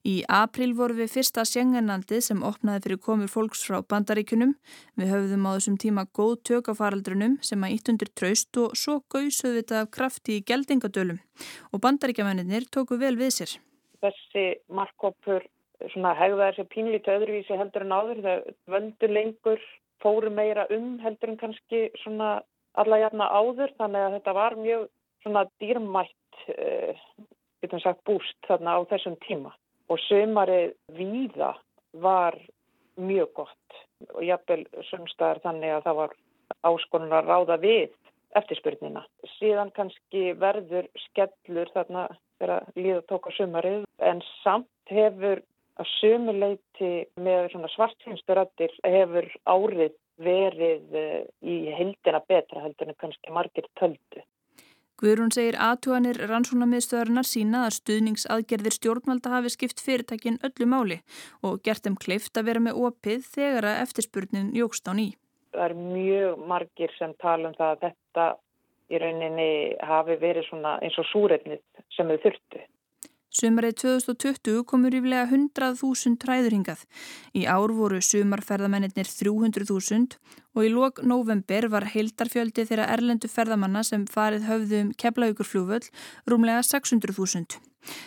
Í 0.03 0.17
april 0.27 0.73
voru 0.75 0.99
við 0.99 1.15
fyrsta 1.15 1.47
sjenganandi 1.47 2.19
sem 2.19 2.43
opnaði 2.43 2.83
fyrir 2.89 3.03
komur 3.07 3.31
fólks 3.31 3.63
frá 3.69 3.79
bandaríkunum. 3.87 4.57
Við 4.99 5.15
höfðum 5.15 5.47
á 5.47 5.51
þessum 5.55 5.81
tíma 5.87 6.09
góð 6.11 6.37
tök 6.51 6.75
á 6.75 6.75
faraldrunum 6.75 7.39
sem 7.47 7.63
að 7.63 7.79
ítt 7.79 7.95
undir 7.95 8.11
traust 8.11 8.59
og 8.59 8.75
svo 8.75 9.05
gauðsöðu 9.07 9.61
þetta 9.63 9.85
af 9.85 9.93
krafti 9.95 10.41
í 10.41 10.47
geldingadölum 10.51 11.23
og 11.71 11.87
bandaríkjamennir 11.87 12.67
tóku 12.75 12.99
vel 12.99 13.15
við 13.15 13.37
sér. 13.39 13.61
Þessi 14.03 14.49
markkópur 14.67 15.47
svona 15.93 16.15
hegða 16.19 16.51
þessi 16.51 16.67
pínlítið 16.73 17.19
öðruvísi 17.21 17.59
heldur 17.59 17.87
en 17.87 17.95
áður 17.97 18.23
þegar 18.23 18.45
völdu 18.75 19.11
lengur 19.13 19.65
fóru 20.03 20.31
meira 20.31 20.67
um 20.75 20.97
heldur 21.03 21.33
en 21.33 21.41
kannski 21.41 21.87
svona 22.03 22.41
alla 22.81 23.01
jafna 23.01 23.29
áður 23.33 23.73
þannig 23.79 24.07
að 24.07 24.17
þetta 24.19 24.37
var 24.37 24.59
mjög 24.61 24.89
svona 25.25 25.45
dýrmætt 25.63 26.43
uh, 26.53 27.07
getum 27.65 27.83
sagt 27.83 28.05
búst 28.09 28.37
þarna 28.49 28.77
á 28.77 28.81
þessum 28.91 29.17
tíma 29.27 29.55
og 29.91 30.03
sömarið 30.07 30.75
víða 30.99 31.55
var 31.97 32.37
mjög 32.97 33.33
gott 33.41 33.81
og 34.13 34.23
jafnvel 34.25 34.65
sumstaðar 34.91 35.41
þannig 35.45 35.77
að 35.77 35.87
það 35.87 36.01
var 36.01 36.17
áskonun 36.67 37.17
að 37.17 37.31
ráða 37.31 37.57
við 37.63 37.95
eftirspurnina. 38.37 39.03
Síðan 39.39 39.73
kannski 39.77 40.33
verður 40.37 40.89
skellur 41.07 41.71
þarna 41.75 42.07
þegar 42.41 42.67
líða 42.77 43.03
tók 43.09 43.29
á 43.29 43.37
sömarið 43.39 43.85
en 44.05 44.23
samt 44.43 44.93
hefur 44.93 45.41
að 45.77 45.91
sömuleiti 45.99 46.93
með 47.21 47.57
svartfinnsturættir 47.75 48.73
hefur 48.85 49.29
árið 49.45 49.97
verið 50.17 50.97
eh, 50.97 51.27
í 51.45 51.57
heldina 51.77 52.23
betra 52.29 52.63
heldur 52.65 52.89
en 52.89 52.99
kannski 53.01 53.35
margir 53.35 53.69
töldu. 53.79 54.25
Guðrún 54.97 55.29
segir 55.35 55.59
aðtúanir 55.61 56.17
rannsónamiðstöðarinnar 56.31 57.27
sína 57.29 57.67
að 57.67 57.75
stuðningsaðgerðir 57.77 58.75
stjórnvalda 58.79 59.35
hafi 59.35 59.53
skipt 59.53 59.83
fyrirtækin 59.85 60.39
öllu 60.49 60.69
máli 60.73 60.97
og 61.45 61.59
gert 61.67 61.85
þeim 61.85 61.99
kleift 62.01 62.41
að 62.41 62.49
vera 62.49 62.63
með 62.65 62.81
opið 62.89 63.27
þegar 63.35 63.69
að 63.69 63.83
eftirspurnin 63.83 64.55
jógst 64.57 64.89
á 64.89 64.97
ný. 64.97 65.11
Það 65.53 65.67
er 65.67 65.75
mjög 65.83 66.47
margir 66.49 66.97
sem 66.97 67.13
tala 67.21 67.51
um 67.51 67.59
það 67.59 67.75
að 67.75 67.85
þetta 67.85 68.27
í 68.89 69.03
rauninni 69.03 69.51
hafi 69.85 70.17
verið 70.23 70.49
eins 70.55 70.99
og 71.03 71.09
súreitnið 71.11 71.61
sem 71.93 72.09
þau 72.09 72.19
þurftu. 72.25 72.65
Sumarið 73.37 73.75
2020 73.83 74.63
komur 74.65 74.95
yfirlega 74.97 75.27
100.000 75.29 76.17
træðurhingað. 76.23 76.87
Í 77.37 77.43
ár 77.45 77.75
voru 77.77 77.99
sumarferðamennir 78.01 78.95
300.000 78.97 80.17
og 80.57 80.63
í 80.65 80.71
lok 80.73 81.03
november 81.05 81.67
var 81.75 81.85
heildarfjöldi 81.93 82.65
þeirra 82.71 82.87
erlendu 82.95 83.29
ferðamanna 83.29 83.83
sem 83.85 84.07
farið 84.09 84.49
höfðum 84.49 84.89
um 84.89 84.95
keflaugur 84.97 85.91
rúmlega 86.25 86.65
600.000. 86.65 87.61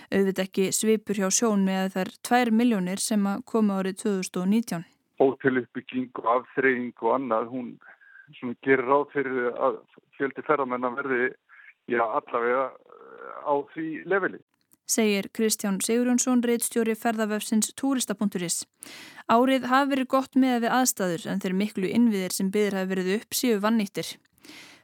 Auðvitað 0.10 0.44
ekki 0.48 0.68
svipur 0.74 1.22
hjá 1.22 1.30
sjón 1.30 1.62
með 1.68 1.94
þær 2.00 2.14
2 2.34 2.58
miljónir 2.64 2.98
sem 2.98 3.30
koma 3.46 3.84
árið 3.84 4.02
2019. 4.08 4.82
Hóteluppbygging 5.22 6.10
og 6.24 6.34
afþreying 6.40 7.06
og 7.06 7.16
annað, 7.20 7.52
hún 7.54 8.56
gerir 8.66 8.88
ráð 8.88 9.12
fyrir 9.14 9.54
að 9.54 9.82
fjöldi 10.18 10.42
ferðamennar 10.50 10.98
verði 11.04 11.34
já, 11.86 12.02
allavega 12.02 12.72
á 13.46 13.54
því 13.76 13.90
leveli 14.10 14.42
segir 14.90 15.30
Kristján 15.36 15.78
Sigurjónsson, 15.86 16.42
reittstjóri 16.44 16.96
ferðavefsins 16.98 17.74
Túrista.is. 17.78 18.64
Árið 19.30 19.68
hafi 19.70 19.94
verið 19.94 20.10
gott 20.16 20.40
með 20.40 20.66
við 20.66 20.76
aðstæður 20.80 21.28
en 21.30 21.44
þeir 21.44 21.56
miklu 21.62 21.92
innviðir 21.94 22.36
sem 22.36 22.50
byður 22.54 22.80
hafi 22.80 22.92
verið 22.94 23.12
upp 23.20 23.38
síu 23.38 23.60
vannýttir. 23.62 24.16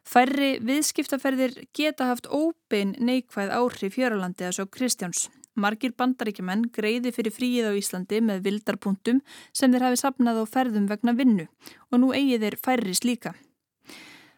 Færri 0.05 0.51
viðskiptaferðir 0.61 1.63
geta 1.73 2.11
haft 2.11 2.29
óbein 2.29 2.93
neikvæð 3.01 3.55
áhrif 3.57 3.97
fjöralandi 3.97 4.45
að 4.45 4.59
svo 4.59 4.67
Kristjáns. 4.69 5.25
Margir 5.55 5.95
bandaríkjumenn 5.97 6.67
greiði 6.75 7.13
fyrir 7.15 7.33
fríið 7.33 7.71
á 7.71 7.79
Íslandi 7.79 8.19
með 8.21 8.43
vildarpunktum 8.45 9.21
sem 9.55 9.71
þeir 9.73 9.87
hafi 9.87 10.01
sapnað 10.03 10.43
á 10.43 10.45
ferðum 10.51 10.89
vegna 10.91 11.15
vinnu 11.15 11.47
og 11.89 12.01
nú 12.03 12.11
eigi 12.13 12.37
þeir 12.43 12.59
færri 12.61 12.93
slíka. 12.93 13.33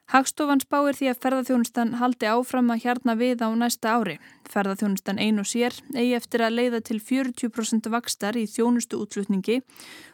Hagstofan 0.07 0.61
spáir 0.63 0.95
því 0.95 1.09
að 1.11 1.17
ferðarþjónustan 1.23 1.89
haldi 1.99 2.29
áfram 2.31 2.69
að 2.71 2.85
hjarna 2.85 3.15
við 3.19 3.41
á 3.43 3.51
næsta 3.51 3.91
ári. 3.91 4.13
Ferðarþjónustan 4.47 5.17
ein 5.19 5.41
og 5.41 5.47
sér 5.49 5.75
eigi 5.91 6.13
eftir 6.15 6.45
að 6.45 6.53
leiða 6.55 6.79
til 6.87 7.01
40% 7.03 7.89
vakstar 7.91 8.37
í 8.39 8.45
þjónustu 8.47 9.01
útlutningi 9.03 9.57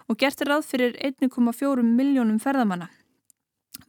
og 0.09 0.17
gert 0.17 0.41
er 0.41 0.49
ráð 0.49 0.65
fyrir 0.71 0.97
1,4 0.97 1.85
miljónum 1.85 2.39
ferðamanna. 2.41 2.87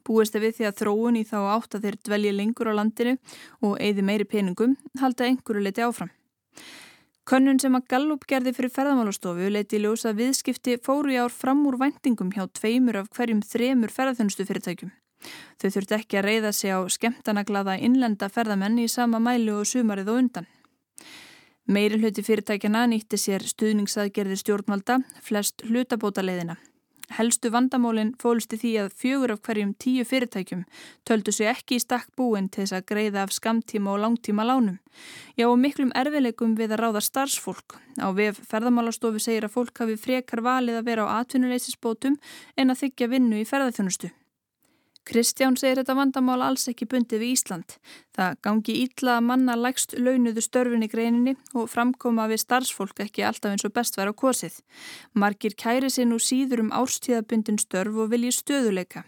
Búist 0.04 0.36
er 0.36 0.44
við 0.44 0.58
því 0.58 0.66
að 0.68 0.82
þróun 0.82 1.16
í 1.16 1.22
þá 1.24 1.38
átt 1.54 1.78
að 1.78 1.86
þeir 1.86 1.96
dvelji 2.04 2.32
lengur 2.34 2.68
á 2.68 2.76
landinu 2.76 3.14
og 3.64 3.80
eigði 3.80 4.04
meiri 4.04 4.26
peningum 4.28 4.74
halda 5.00 5.24
einhverju 5.24 5.62
leiti 5.64 5.84
áfram. 5.86 6.10
Könnun 7.24 7.56
sem 7.56 7.72
að 7.72 7.86
Gallup 7.88 8.26
gerði 8.28 8.52
fyrir 8.52 8.74
ferðamálastofu 8.74 9.48
leiti 9.48 9.80
ljósa 9.80 10.12
viðskipti 10.12 10.76
fóru 10.84 11.14
í 11.14 11.16
ár 11.16 11.32
fram 11.32 11.64
úr 11.64 11.80
væntingum 11.80 12.34
hjá 12.36 12.44
tveimur 12.52 13.00
af 13.00 13.08
hverjum 13.16 13.40
þremur 13.40 13.96
ferðarþjónustu 13.96 14.44
fyrirtækjum. 14.50 14.92
Þau 15.60 15.70
þurft 15.70 15.94
ekki 15.98 16.20
að 16.20 16.26
reyða 16.28 16.52
sig 16.52 16.74
á 16.74 16.80
skemmtanaglada 16.88 17.78
innlenda 17.78 18.28
ferðamenn 18.28 18.82
í 18.82 18.88
sama 18.88 19.20
mælu 19.22 19.60
og 19.60 19.70
sumarið 19.70 20.12
og 20.12 20.20
undan. 20.24 20.50
Meiri 21.64 21.96
hluti 21.96 22.20
fyrirtækjana 22.20 22.84
nýtti 22.92 23.16
sér 23.16 23.46
stuðningsaðgerði 23.48 24.36
stjórnvalda, 24.36 24.98
flest 25.24 25.64
hlutabóta 25.64 26.20
leiðina. 26.20 26.58
Helstu 27.12 27.50
vandamólinn 27.52 28.14
fólsti 28.20 28.56
því 28.60 28.70
að 28.80 28.94
fjögur 29.00 29.32
af 29.34 29.40
hverjum 29.44 29.74
tíu 29.80 30.04
fyrirtækjum 30.08 30.64
töldu 31.08 31.34
sig 31.36 31.50
ekki 31.50 31.76
í 31.76 31.82
stakk 31.82 32.08
búin 32.16 32.48
til 32.48 32.64
þess 32.64 32.76
að 32.78 32.86
greiða 32.90 33.22
af 33.26 33.34
skamtíma 33.36 33.92
og 33.92 34.00
langtíma 34.00 34.46
lánum. 34.48 34.78
Já 35.36 35.46
og 35.50 35.58
miklum 35.60 35.92
erfileikum 35.94 36.56
við 36.56 36.74
að 36.74 36.82
ráða 36.82 37.04
starfsfólk. 37.04 37.76
Á 38.00 38.08
VF 38.16 38.40
ferðamálastofu 38.48 39.20
segir 39.20 39.44
að 39.44 39.56
fólk 39.58 39.84
hafi 39.84 39.96
frekar 40.00 40.44
valið 40.44 40.80
að 40.80 40.88
vera 40.88 41.08
á 41.08 41.20
atvinnuleysisbótum 41.20 42.16
en 42.56 42.72
að 42.72 42.86
þykja 42.86 43.10
vinnu 43.12 43.40
í 43.40 43.48
ferðarþjónustu. 43.48 44.12
Kristján 45.04 45.56
segir 45.60 45.76
þetta 45.82 45.94
vandamál 45.98 46.40
alls 46.40 46.64
ekki 46.70 46.86
bundið 46.88 47.20
við 47.20 47.32
Ísland. 47.34 47.76
Það 48.16 48.36
gangi 48.46 48.76
ítla 48.86 49.18
að 49.18 49.26
manna 49.28 49.56
lægst 49.60 49.92
launuðu 49.98 50.40
störfin 50.44 50.86
í 50.86 50.88
greininni 50.88 51.34
og 51.52 51.68
framkoma 51.68 52.24
við 52.30 52.40
starfsfólk 52.40 53.04
ekki 53.04 53.26
alltaf 53.28 53.52
eins 53.52 53.66
og 53.68 53.74
best 53.76 53.98
væri 54.00 54.14
á 54.16 54.20
kosið. 54.24 54.60
Margir 55.12 55.56
kæri 55.60 55.92
sér 55.92 56.08
nú 56.08 56.16
síður 56.16 56.64
um 56.64 56.72
árstíðabundin 56.72 57.60
störf 57.60 58.00
og 58.00 58.14
vilji 58.14 58.32
stöðuleika. 58.32 59.04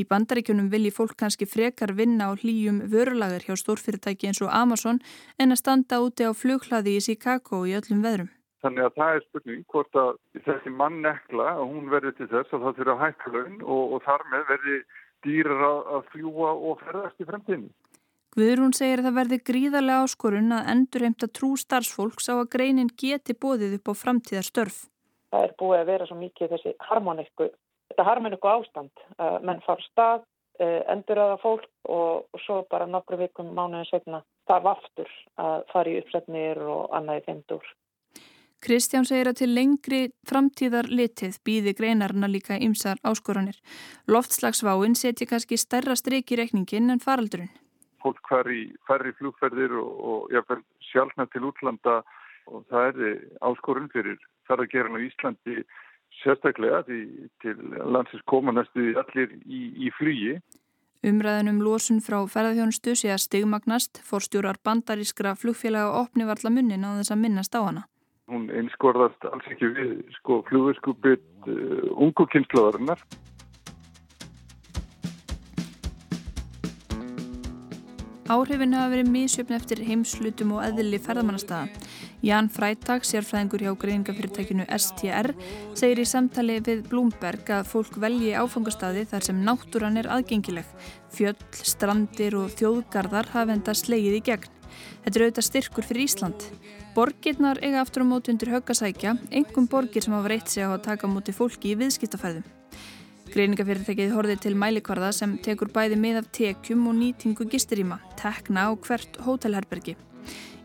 Í 0.00 0.04
bandaríkjunum 0.08 0.68
vilji 0.72 0.92
fólk 0.92 1.16
kannski 1.20 1.48
frekar 1.48 1.92
vinna 1.96 2.28
á 2.28 2.36
hlýjum 2.36 2.84
vörulagur 2.92 3.44
hjá 3.44 3.56
stórfyrirtæki 3.60 4.28
eins 4.30 4.40
og 4.44 4.52
Amazon 4.52 5.00
en 5.38 5.52
að 5.56 5.62
standa 5.62 6.00
úti 6.04 6.28
á 6.28 6.32
flughlaði 6.36 6.96
í 6.96 7.04
Chicago 7.08 7.64
í 7.68 7.76
öllum 7.80 8.04
veðrum. 8.04 8.30
Þannig 8.60 8.86
að 8.86 8.96
það 9.00 9.14
er 9.16 9.22
spurning 9.24 9.60
hvort 9.72 9.96
að 9.96 10.10
þessi 10.46 10.70
mann 10.76 10.98
nekla, 11.04 11.52
hún 11.64 11.86
verður 11.92 12.16
til 12.18 12.28
þess 12.28 12.52
að 12.52 12.66
það 12.66 12.74
fyrir 12.80 12.92
að 12.94 13.04
hætta 13.06 13.30
laun 13.36 13.62
og, 13.64 13.94
og 13.96 14.02
þar 14.04 14.24
með 14.32 14.42
verði 14.50 14.80
dýrar 15.24 15.62
að 15.96 16.08
fljúa 16.12 16.52
og 16.54 16.82
ferðast 16.84 17.20
í 17.20 17.28
fremdini. 17.28 17.70
Guðrún 18.30 18.74
segir 18.76 19.00
að 19.00 19.08
það 19.08 19.16
verði 19.18 19.38
gríðarlega 19.48 20.02
áskorun 20.06 20.54
að 20.54 20.68
endurheimta 20.70 21.28
trú 21.34 21.50
starfsfólks 21.58 22.30
á 22.30 22.38
að 22.38 22.50
greinin 22.52 22.90
geti 23.02 23.34
bóðið 23.34 23.80
upp 23.80 23.90
á 23.90 23.94
framtíðarstörf. 24.02 24.76
það 25.30 25.44
er 25.46 25.54
búið 25.58 25.80
að 25.80 25.90
vera 25.90 26.06
svo 26.06 26.16
mikið 26.18 26.52
þessi 26.54 26.74
harmonikku, 26.88 27.48
þetta 27.90 28.06
harmonikku 28.06 28.48
ástand, 28.50 29.02
menn 29.42 29.62
fara 29.66 29.84
stað, 29.86 30.24
endur 30.60 31.18
aða 31.18 31.36
fólk 31.42 31.68
og, 31.88 32.26
og 32.30 32.40
svo 32.44 32.62
bara 32.70 32.86
nokkru 32.86 33.18
vikum 33.20 33.52
mánuðin 33.56 33.88
segna 33.88 34.22
þarf 34.50 34.66
aftur 34.74 35.12
að 35.40 35.62
fara 35.72 35.90
í 35.90 36.00
uppsetnir 36.02 36.60
og 36.60 36.90
annaði 36.96 37.24
þeimdur. 37.28 37.70
Kristján 38.60 39.06
segir 39.08 39.30
að 39.30 39.38
til 39.40 39.50
lengri 39.56 40.00
framtíðar 40.28 40.90
litið 40.92 41.38
býði 41.46 41.72
greinarna 41.78 42.28
líka 42.28 42.58
ymsar 42.60 43.00
áskoranir. 43.08 43.56
Loftslagsváinn 44.06 44.96
setji 44.98 45.28
kannski 45.30 45.56
stærra 45.56 45.96
streik 45.96 46.32
í 46.32 46.40
rekningin 46.40 46.92
en 46.92 47.00
faraldurinn. 47.00 47.52
Fólk 48.04 48.20
fari, 48.28 48.66
fari 48.88 49.12
flugferðir 49.16 49.72
og, 49.80 50.28
og 50.30 50.62
sjálfna 50.90 51.26
til 51.32 51.46
útlanda 51.48 52.00
og 52.50 52.64
það 52.72 53.00
er 53.08 53.20
áskorun 53.44 53.88
fyrir 53.92 54.18
ferðargerðan 54.48 55.00
á 55.00 55.06
Íslandi 55.08 55.56
sérstaklega 56.20 56.82
því 56.88 57.00
til 57.44 57.56
landsins 57.94 58.24
koma 58.28 58.52
næstu 58.52 58.92
allir 59.00 59.36
í, 59.46 59.60
í 59.86 59.92
flugi. 59.96 60.40
Umræðin 61.06 61.54
um 61.54 61.62
losun 61.64 62.02
frá 62.04 62.18
ferðarþjónustu 62.28 62.92
sé 62.98 63.12
að 63.14 63.22
stigmagnast 63.24 64.02
fórstjórar 64.04 64.60
bandarískra 64.64 65.32
flugfélaga 65.38 65.94
opni 66.02 66.28
varla 66.28 66.52
munnin 66.52 66.84
á 66.84 66.92
þess 66.98 67.14
að 67.14 67.22
minnast 67.22 67.56
á 67.56 67.60
hana. 67.64 67.86
Hún 68.30 68.46
einskorðast 68.54 69.24
alls 69.26 69.48
ekki 69.50 69.72
við 69.74 69.94
sko 70.20 70.40
flugurskupið 70.46 71.18
uh, 71.50 71.88
ungu 71.98 72.28
kynnslóðarinnar. 72.30 73.02
Áhrifin 78.30 78.76
hafa 78.78 78.92
verið 78.92 79.08
mísjöfn 79.10 79.56
eftir 79.56 79.80
heimslutum 79.82 80.52
og 80.54 80.62
eðli 80.62 81.00
ferðamannastaða. 81.02 81.88
Jan 82.22 82.50
Freitag, 82.52 83.02
sérfræðingur 83.08 83.64
hjá 83.64 83.72
greiningafyrirtækinu 83.80 84.68
STR, 84.76 85.32
segir 85.74 86.02
í 86.02 86.06
samtali 86.06 86.60
við 86.62 86.84
Blúmberg 86.86 87.50
að 87.56 87.66
fólk 87.72 87.98
velji 87.98 88.36
áfangastadi 88.38 89.02
þar 89.10 89.26
sem 89.26 89.42
náttúran 89.42 89.98
er 89.98 90.12
aðgengileg. 90.14 90.70
Fjöll, 91.10 91.40
strandir 91.50 92.38
og 92.38 92.54
þjóðgarðar 92.54 93.34
hafa 93.34 93.56
enda 93.56 93.74
slegið 93.74 94.20
í 94.20 94.24
gegn. 94.30 94.59
Þetta 95.04 95.18
er 95.18 95.24
auðvitað 95.26 95.46
styrkur 95.46 95.86
fyrir 95.86 96.06
Ísland. 96.06 96.46
Borgirnar 96.94 97.60
eiga 97.64 97.80
aftur 97.84 98.04
á 98.04 98.10
móti 98.10 98.32
undir 98.32 98.50
höggasækja, 98.52 99.16
engum 99.30 99.68
borgir 99.70 100.04
sem 100.04 100.14
hafa 100.16 100.32
reitt 100.32 100.50
sig 100.50 100.66
á 100.66 100.70
að 100.74 100.84
taka 100.88 101.10
móti 101.10 101.34
fólki 101.36 101.72
í 101.72 101.78
viðskiptafæðum. 101.80 102.44
Greiningafyrirtækið 103.30 104.14
horfið 104.16 104.40
til 104.42 104.56
mælikvarða 104.58 105.12
sem 105.14 105.36
tekur 105.38 105.70
bæði 105.70 105.98
með 106.02 106.22
af 106.24 106.30
tekjum 106.34 106.88
og 106.90 106.96
nýtingu 106.98 107.46
gisturíma, 107.52 108.00
tekna 108.18 108.66
á 108.66 108.70
hvert 108.74 109.20
hótelherbergi. 109.22 109.94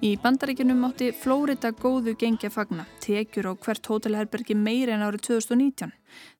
Í 0.04 0.18
bandaríkjunum 0.20 0.82
átti 0.90 1.06
Flórida 1.16 1.70
góðu 1.72 2.18
gengja 2.20 2.50
fagna, 2.52 2.84
tekjur 3.00 3.48
á 3.48 3.54
hvert 3.56 3.88
hótelherbergi 3.88 4.56
meir 4.60 4.90
en 4.92 5.06
árið 5.06 5.22
2019. 5.30 5.94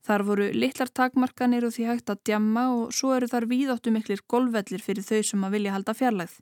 Þar 0.04 0.24
voru 0.28 0.48
litlar 0.52 0.92
takmarkanir 0.92 1.64
og 1.64 1.72
því 1.72 1.86
hægt 1.88 2.12
að 2.12 2.20
djamma 2.28 2.66
og 2.74 2.92
svo 2.94 3.14
eru 3.16 3.30
þar 3.32 3.48
víðáttu 3.48 3.94
miklir 3.96 4.26
golfvellir 4.28 4.84
fyrir 4.84 5.08
þau 5.08 5.22
sem 5.30 5.48
að 5.48 5.56
vilja 5.56 5.76
halda 5.78 5.96
fjarlægð. 5.96 6.36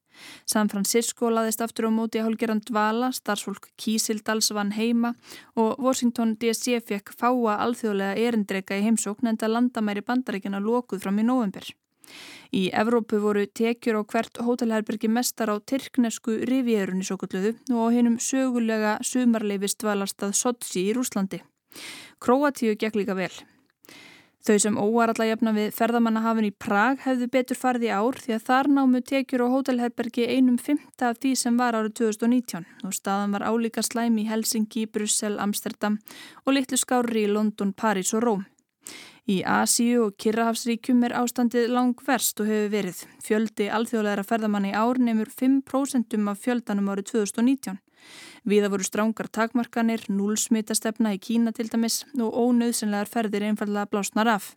San 0.49 0.73
Francisco 0.73 1.29
laðist 1.29 1.61
aftur 1.61 1.87
á 1.87 1.91
móti 1.93 2.17
að 2.17 2.31
hálgeran 2.31 2.63
dvala, 2.65 3.11
starfsfólk 3.13 3.69
Kísildals 3.77 4.49
vann 4.49 4.73
heima 4.73 5.13
og 5.53 5.77
Washington 5.77 6.33
DC 6.41 6.81
fekk 6.81 7.13
fáa 7.13 7.59
alþjóðlega 7.61 8.17
erindreika 8.25 8.81
í 8.81 8.89
heimsókn 8.89 9.29
en 9.29 9.37
það 9.37 9.57
landamæri 9.59 10.05
bandaríkjana 10.09 10.65
lokuð 10.65 11.05
fram 11.05 11.21
í 11.21 11.29
november. 11.29 11.69
Í 12.53 12.67
Evrópu 12.69 13.17
voru 13.23 13.45
tekjur 13.47 13.97
á 13.97 14.01
hvert 14.03 14.41
hótelherbergi 14.45 15.09
mestar 15.09 15.49
á 15.49 15.57
Tyrknesku 15.57 16.43
rivjörunni 16.49 17.05
svo 17.07 17.17
kulluðu 17.21 17.55
og 17.73 17.95
hennum 17.95 18.19
sögulega 18.21 18.99
sumarleifist 19.01 19.81
valastað 19.83 20.37
Sochi 20.37 20.89
í 20.89 20.93
Rúslandi. 20.93 21.41
Kroatíu 22.21 22.77
gekk 22.77 22.99
líka 23.01 23.17
vel. 23.17 23.33
Þau 24.43 24.57
sem 24.59 24.75
óar 24.75 25.13
alla 25.13 25.25
jafna 25.29 25.53
við 25.55 25.69
ferðamannahafin 25.71 26.49
í 26.49 26.51
Prag 26.51 26.99
hefðu 27.05 27.29
betur 27.31 27.55
farið 27.55 27.85
í 27.87 27.91
ár 27.95 28.17
því 28.19 28.33
að 28.35 28.41
þar 28.49 28.69
námu 28.75 28.99
tekjur 29.07 29.45
á 29.47 29.53
hótelherbergi 29.53 30.25
einum 30.27 30.57
fymta 30.59 31.13
af 31.13 31.21
því 31.23 31.31
sem 31.39 31.59
var 31.61 31.77
árið 31.79 31.93
2019 32.01 32.65
og 32.83 32.97
staðan 32.97 33.37
var 33.37 33.47
álíka 33.47 33.79
slæm 33.87 34.19
í 34.19 34.27
Helsingi, 34.27 34.83
Brussel, 34.91 35.39
Amsterdam 35.39 36.01
og 36.43 36.57
litlu 36.57 36.75
skári 36.75 37.23
í 37.23 37.31
London, 37.31 37.71
Paris 37.71 38.11
og 38.11 38.27
Róm. 38.27 38.43
Í 39.23 39.37
Asíu 39.47 40.09
og 40.09 40.17
Kirrahafsríkjum 40.19 41.05
er 41.07 41.15
ástandið 41.15 41.69
langverst 41.71 42.41
og 42.43 42.49
hefur 42.51 42.73
verið. 42.73 43.03
Fjöldi 43.23 43.69
alþjóðleira 43.71 44.25
ferðamanni 44.27 44.73
ár 44.75 44.99
nefnur 44.99 45.31
5% 45.31 46.17
af 46.27 46.41
fjöldanum 46.43 46.89
árið 46.91 47.13
2019. 47.13 47.79
Viða 48.43 48.67
voru 48.73 48.83
strángar 48.83 49.29
takmarkanir, 49.31 50.03
núlsmitastefna 50.11 51.13
í 51.15 51.21
Kína 51.23 51.53
til 51.55 51.69
dæmis 51.71 52.01
og 52.19 52.35
ónauðsynlegar 52.35 53.07
ferðir 53.07 53.47
einfallega 53.47 53.87
blásnar 53.87 54.27
af. 54.27 54.49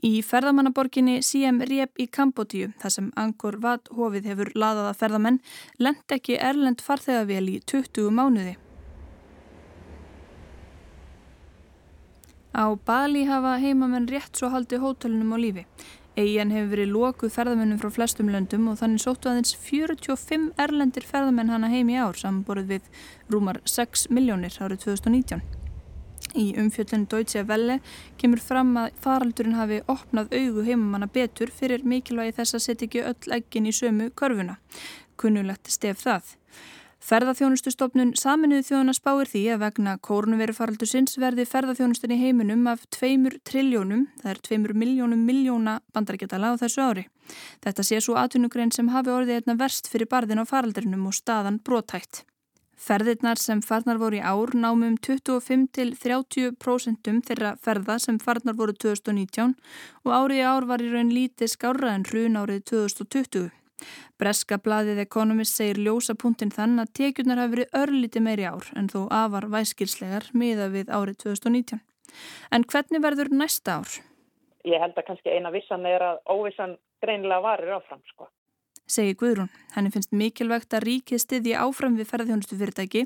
Í 0.00 0.22
ferðamannaborginni 0.24 1.18
Siem 1.20 1.60
Reap 1.60 2.00
í 2.00 2.06
Kambodíu, 2.08 2.70
þar 2.80 2.94
sem 2.94 3.12
Angkor 3.20 3.60
Wat 3.60 3.92
hofið 3.92 4.30
hefur 4.32 4.52
laðaða 4.56 4.96
ferðamenn, 4.96 5.42
lend 5.76 6.16
ekki 6.16 6.40
erlend 6.40 6.80
farþegavél 6.80 7.52
í 7.52 7.60
20 7.68 8.08
mánuði. 8.16 8.56
Á 12.60 12.76
Bali 12.86 13.24
hafa 13.24 13.54
heimamenn 13.56 14.08
rétt 14.12 14.36
svo 14.36 14.50
haldi 14.52 14.76
hótelunum 14.76 15.32
á 15.32 15.38
lífi. 15.40 15.62
Eigin 16.20 16.50
hefur 16.52 16.72
verið 16.74 16.90
lokuð 16.92 17.32
ferðamennum 17.32 17.78
frá 17.80 17.88
flestum 17.94 18.28
löndum 18.28 18.66
og 18.68 18.76
þannig 18.80 19.00
sóttu 19.00 19.30
aðeins 19.30 19.54
45 19.56 20.50
erlendir 20.60 21.06
ferðamenn 21.08 21.48
hana 21.48 21.70
heim 21.72 21.88
í 21.88 21.96
ár 21.96 22.18
samborið 22.20 22.66
við 22.74 22.90
rúmar 23.32 23.62
6 23.64 24.10
miljónir 24.12 24.58
árið 24.60 24.84
2019. 24.84 25.40
Í 26.36 26.46
umfjöldun 26.60 27.06
Deutsche 27.08 27.46
Welle 27.48 27.78
kemur 28.20 28.44
fram 28.44 28.74
að 28.76 28.92
faraldurinn 29.06 29.56
hafi 29.56 29.80
opnað 29.94 30.36
augu 30.36 30.66
heimamanna 30.68 31.08
betur 31.08 31.48
fyrir 31.48 31.86
mikilvægi 31.94 32.36
þess 32.42 32.58
að 32.58 32.66
setja 32.66 32.90
ekki 32.90 33.06
öll 33.14 33.38
eggin 33.38 33.70
í 33.70 33.72
sömu 33.72 34.10
körfuna. 34.12 34.60
Kunnulegt 35.16 35.72
stef 35.72 36.04
það. 36.04 36.36
Ferðarþjónustustofnun 37.00 38.10
saminuðu 38.20 38.66
þjóðuna 38.68 38.92
spáir 38.92 39.28
því 39.30 39.40
að 39.54 39.62
vegna 39.62 39.94
kórnverufaraldur 40.04 40.88
sinns 40.90 41.16
verði 41.18 41.46
ferðarþjónustin 41.48 42.12
í 42.12 42.18
heiminum 42.20 42.66
af 42.68 42.82
tveimur 42.92 43.38
triljónum, 43.48 44.02
það 44.20 44.32
er 44.34 44.40
tveimur 44.44 44.74
miljónum 44.76 45.22
miljóna 45.24 45.78
bandarækjadala 45.96 46.52
á 46.52 46.60
þessu 46.60 46.84
ári. 46.84 47.06
Þetta 47.64 47.86
sé 47.88 48.00
svo 48.04 48.18
atvinnugrein 48.20 48.72
sem 48.76 48.90
hafi 48.92 49.14
orðið 49.14 49.40
einna 49.40 49.56
verst 49.62 49.88
fyrir 49.88 50.10
barðin 50.12 50.44
á 50.44 50.50
faraldurinnum 50.50 51.06
og 51.08 51.16
staðan 51.16 51.56
brotætt. 51.64 52.26
Ferðirnar 52.80 53.40
sem 53.40 53.60
farnar 53.64 53.98
voru 54.00 54.16
í 54.16 54.24
ár 54.24 54.52
námum 54.56 54.94
25 55.00 55.66
til 55.76 55.94
30% 56.00 57.10
þeirra 57.28 57.54
ferða 57.60 57.98
sem 58.00 58.20
farnar 58.20 58.56
voru 58.56 58.76
2019 58.76 59.56
og 60.04 60.12
árið 60.16 60.40
í 60.40 60.46
ár 60.48 60.68
var 60.68 60.84
í 60.84 60.92
raun 60.92 61.12
lítið 61.12 61.52
skárra 61.56 61.92
en 61.96 62.06
hrun 62.08 62.40
árið 62.40 62.64
2020. 62.72 63.50
Breska 64.20 64.58
bladið 64.62 65.02
Economist 65.04 65.56
segir 65.58 65.80
ljósapunktin 65.84 66.52
þann 66.54 66.82
að 66.82 66.92
tekjurnar 67.00 67.42
hafi 67.42 67.54
verið 67.56 67.78
örlíti 67.82 68.24
meiri 68.24 68.48
ár 68.48 68.72
en 68.76 68.90
þó 68.92 69.06
afar 69.20 69.48
væskilslegar 69.52 70.30
miða 70.32 70.68
við 70.74 70.92
árið 70.92 71.22
2019. 71.26 71.80
En 72.50 72.66
hvernig 72.66 73.04
verður 73.04 73.32
næsta 73.32 73.80
ár? 73.80 73.96
Ég 74.66 74.82
held 74.82 74.98
að 74.98 75.06
kannski 75.06 75.32
eina 75.32 75.52
vissan 75.54 75.86
er 75.88 76.02
að 76.04 76.20
óvissan 76.28 76.76
greinilega 77.00 77.44
varir 77.46 77.78
áfram 77.78 78.02
sko 78.12 78.28
segi 78.90 79.14
Guðrún. 79.20 79.48
Henni 79.74 79.92
finnst 79.94 80.12
mikilvægt 80.16 80.74
að 80.76 80.84
ríkið 80.88 81.22
stiðji 81.22 81.54
áfram 81.56 81.96
við 81.98 82.08
ferðarþjónustu 82.10 82.58
fyrirtæki 82.60 83.02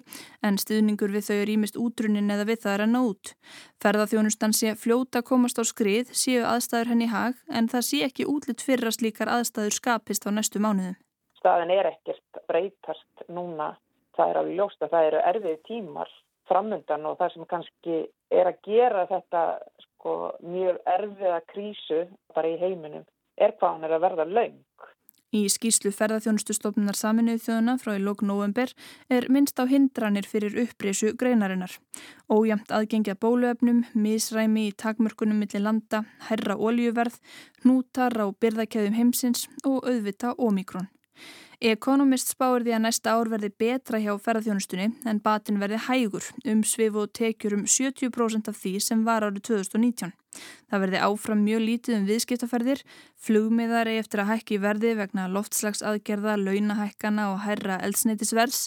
en 0.47 0.59
stuðningur 0.61 1.13
við 1.15 1.29
þau 1.29 1.37
er 1.37 1.53
ímist 1.55 1.79
útrunin 1.81 2.33
eða 2.35 2.49
við 2.49 2.63
það 2.65 2.75
er 2.75 2.85
að 2.87 2.93
ná 2.95 3.01
út. 3.03 3.33
Ferðarþjónustan 3.85 4.57
sé 4.57 4.75
fljóta 4.81 5.23
komast 5.23 5.61
á 5.61 5.65
skrið, 5.69 6.11
séu 6.17 6.43
aðstæður 6.49 6.93
henni 6.95 7.09
hag 7.13 7.39
en 7.53 7.71
það 7.73 7.89
sé 7.91 8.03
ekki 8.09 8.29
útlitt 8.35 8.65
fyrir 8.65 8.91
að 8.91 8.99
slíkar 8.99 9.33
aðstæður 9.37 9.79
skapist 9.79 10.27
á 10.27 10.31
næstu 10.33 10.63
mánuðum. 10.65 10.99
Staðin 11.39 11.75
er 11.77 11.93
ekkert 11.93 12.45
breytast 12.49 13.27
núna. 13.29 13.75
Það 14.17 14.31
er 14.31 14.39
alveg 14.41 14.61
ljóst 14.61 14.85
að 14.85 14.93
það 14.95 15.09
eru 15.09 15.25
erfið 15.31 15.59
tímar 15.69 16.13
framöndan 16.49 17.07
og 17.09 17.19
það 17.21 17.33
sem 17.35 17.49
kannski 17.51 17.99
er 18.33 18.51
að 18.51 18.61
gera 18.67 19.07
þetta 19.11 19.43
sko, 19.85 20.15
mjög 20.45 20.81
erfiða 20.95 21.41
krísu 21.53 22.01
bara 22.35 22.53
í 22.53 22.59
heiminum 22.61 23.05
er 23.37 23.55
hvað 23.59 23.73
hann 23.75 23.87
er 23.89 23.97
að 23.97 24.05
verða 24.05 24.27
laung. 24.31 24.61
Í 25.35 25.49
skýslu 25.51 25.91
ferðarþjónustustofnunar 25.91 26.95
saminuð 26.95 27.41
þjóðuna 27.43 27.73
frá 27.83 27.97
í 27.97 28.03
lók 28.05 28.21
november 28.23 28.71
er 29.11 29.27
minnst 29.35 29.59
á 29.59 29.67
hindranir 29.67 30.29
fyrir 30.31 30.55
upprisu 30.63 31.11
greinarinnar. 31.19 31.75
Ójamt 32.31 32.71
aðgengja 32.71 33.17
bóluefnum, 33.19 33.83
misræmi 33.99 34.69
í 34.69 34.77
takmörkunum 34.79 35.43
millir 35.43 35.65
landa, 35.67 36.05
herra 36.29 36.55
oljuverð, 36.55 37.19
hnútar 37.65 38.15
á 38.15 38.31
byrðakæðum 38.31 38.95
heimsins 38.95 39.49
og 39.67 39.83
auðvita 39.83 40.37
ómikrón. 40.39 40.87
Economist 41.65 42.31
spáir 42.31 42.63
því 42.63 42.77
að 42.77 42.85
næsta 42.87 43.19
ár 43.19 43.31
verði 43.33 43.51
betra 43.59 43.99
hjá 44.03 44.15
ferðarþjónustunni 44.15 44.91
en 45.11 45.23
batin 45.25 45.59
verði 45.63 45.83
hægur 45.89 46.31
um 46.51 46.63
svif 46.63 46.95
og 47.01 47.11
tekjur 47.17 47.59
um 47.59 47.67
70% 47.67 48.51
af 48.53 48.61
því 48.61 48.79
sem 48.87 49.03
var 49.07 49.27
árið 49.27 49.49
2019. 49.51 50.15
Það 50.71 50.85
verði 50.85 51.03
áfram 51.07 51.43
mjög 51.45 51.65
lítið 51.65 51.97
um 51.99 52.07
viðskiptaferðir, 52.09 52.83
flugmiðar 53.27 53.91
eigi 53.91 54.03
eftir 54.05 54.23
að 54.25 54.31
hækki 54.33 54.61
verði 54.63 54.95
vegna 54.99 55.27
loftslagsaðgerða, 55.35 56.37
launahækkana 56.41 57.29
og 57.33 57.45
hærra 57.45 57.79
eldsneitisverðs. 57.87 58.67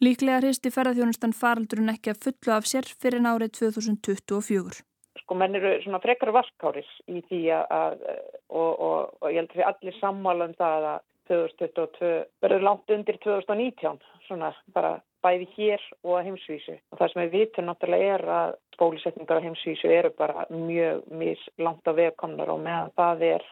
Líklega 0.00 0.40
hristi 0.40 0.72
ferðarþjónustan 0.72 1.36
faraldurinn 1.36 1.92
ekki 1.92 2.14
að 2.14 2.22
fullu 2.28 2.54
af 2.56 2.68
sér 2.70 2.88
fyrir 2.88 3.20
nárið 3.24 3.52
2024. 3.58 4.80
Sko 5.20 5.36
menn 5.36 5.58
eru 5.58 5.76
svona 5.84 6.00
frekar 6.02 6.32
varkáris 6.34 6.88
í 7.10 7.20
því 7.28 7.42
að, 7.58 8.00
og, 8.48 8.70
og, 8.70 9.12
og 9.20 9.28
ég 9.30 9.44
held 9.44 9.58
að 9.58 9.68
allir 9.72 9.98
sammála 10.00 10.48
um 10.48 10.56
það 10.58 10.88
að 10.94 11.06
2022 11.30 12.10
verður 12.42 12.66
langt 12.66 12.90
undir 12.90 13.18
2019, 13.22 14.00
svona 14.26 14.50
bara 14.74 14.96
bæði 15.24 15.48
hér 15.56 15.82
og 16.04 16.14
að 16.18 16.28
heimsvísu. 16.28 16.76
Og 16.92 17.00
það 17.00 17.12
sem 17.12 17.22
við 17.22 17.34
vitum 17.36 17.68
náttúrulega 17.68 18.14
er 18.14 18.24
að 18.36 18.54
bólusetningar 18.80 19.40
á 19.40 19.44
heimsvísu 19.46 19.90
eru 19.92 20.12
bara 20.16 20.46
mjög 20.52 21.04
mis 21.22 21.42
langt 21.58 21.90
á 21.90 21.92
vegkomnar 21.96 22.52
og 22.52 22.62
meðan 22.64 22.94
það 22.96 23.26
er 23.34 23.46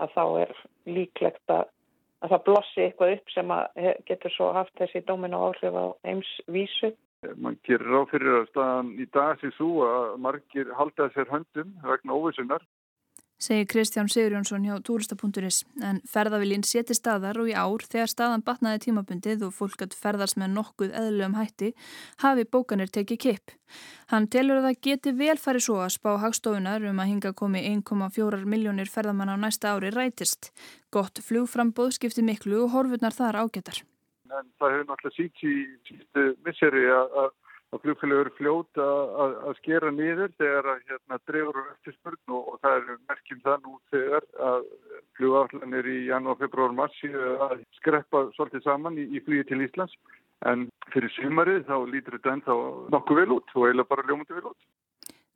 að 0.00 0.16
þá 0.16 0.24
er 0.44 0.56
líklegt 0.88 1.52
að, 1.52 1.68
að 2.24 2.34
það 2.34 2.44
blossi 2.48 2.84
eitthvað 2.86 3.14
upp 3.18 3.34
sem 3.34 3.54
getur 4.08 4.34
svo 4.36 4.50
haft 4.56 4.74
þessi 4.80 5.04
dómin 5.06 5.36
og 5.36 5.50
áhrif 5.50 5.76
á 5.76 5.86
heimsvísu. 6.08 6.94
Man 7.36 7.58
gerir 7.68 8.00
á 8.00 8.02
fyrir 8.08 8.38
að 8.38 8.46
staðan 8.48 8.94
í 8.96 9.06
dag 9.12 9.40
sé 9.42 9.50
svo 9.58 9.84
að 9.84 10.14
margir 10.24 10.70
halda 10.78 11.10
sér 11.12 11.28
höndum 11.28 11.74
vegna 11.84 12.16
óvissunar 12.16 12.64
segir 13.40 13.66
Kristján 13.66 14.08
Sigurjónsson 14.08 14.64
hjá 14.68 14.74
Túrista.is 14.84 15.62
en 15.82 16.00
ferðaviljinn 16.04 16.64
seti 16.66 16.94
staðar 16.96 17.40
og 17.40 17.48
í 17.48 17.54
ár 17.56 17.84
þegar 17.88 18.10
staðan 18.12 18.44
batnaði 18.44 18.82
tímabundið 18.84 19.46
og 19.48 19.54
fólk 19.56 19.84
að 19.86 19.96
ferðast 19.96 20.36
með 20.40 20.52
nokkuð 20.58 20.92
eðlum 21.00 21.36
hætti 21.38 21.72
hafi 22.20 22.44
bókanir 22.44 22.92
tekið 22.92 23.22
kipp. 23.24 23.54
Hann 24.12 24.28
telur 24.28 24.60
að 24.60 24.68
það 24.68 24.80
geti 24.86 25.14
vel 25.16 25.38
farið 25.40 25.66
svo 25.66 25.78
að 25.80 25.94
spá 25.96 26.10
hagstofunar 26.20 26.84
um 26.90 27.00
að 27.00 27.12
hinga 27.14 27.32
komi 27.32 27.64
1,4 27.70 28.44
miljónir 28.44 28.92
ferðamann 28.92 29.32
á 29.32 29.36
næsta 29.40 29.72
ári 29.72 29.92
rætist. 29.94 30.52
Gott 30.92 31.22
flugframbóð 31.24 31.96
skipti 31.96 32.26
miklu 32.26 32.66
og 32.66 32.74
horfurnar 32.74 33.16
þar 33.16 33.40
ágættar. 33.46 33.80
En 34.30 34.46
það 34.60 34.74
hefur 34.76 34.90
náttúrulega 34.90 35.16
síkt 35.16 35.42
í 35.42 35.54
sístu 35.88 36.26
misseri 36.44 36.84
að 36.92 37.32
að 37.70 37.82
flugfélag 37.84 38.20
eru 38.24 38.32
fljóta 38.36 38.86
að, 39.24 39.34
að 39.48 39.58
skera 39.60 39.90
niður 39.94 40.32
þegar 40.40 40.70
að 40.72 40.80
hérna, 40.88 41.18
drefur 41.30 41.60
og 41.60 41.68
eftirspurn 41.74 42.34
og, 42.34 42.48
og 42.50 42.56
það 42.64 42.78
er 42.78 42.98
merkjum 43.12 43.42
það 43.44 43.66
nú 43.66 43.76
þegar 43.94 44.26
að 44.50 44.66
flugaflanir 45.18 45.90
í 45.90 45.98
janúar, 46.08 46.40
februar, 46.40 46.74
massi 46.74 47.12
að 47.14 47.62
skreppa 47.78 48.26
svolítið 48.34 48.66
saman 48.66 48.98
í, 48.98 49.06
í 49.14 49.22
flugi 49.26 49.46
til 49.50 49.62
Íslands 49.66 49.94
en 50.50 50.68
fyrir 50.90 51.12
sumarið 51.14 51.66
þá 51.68 51.76
lítur 51.92 52.18
þetta 52.18 52.36
ennþá 52.36 52.60
nokkuð 52.96 53.22
vel 53.22 53.34
út 53.36 53.56
og 53.56 53.66
eiginlega 53.66 53.92
bara 53.92 54.06
ljómundi 54.08 54.38
vel 54.38 54.50
út. 54.50 54.60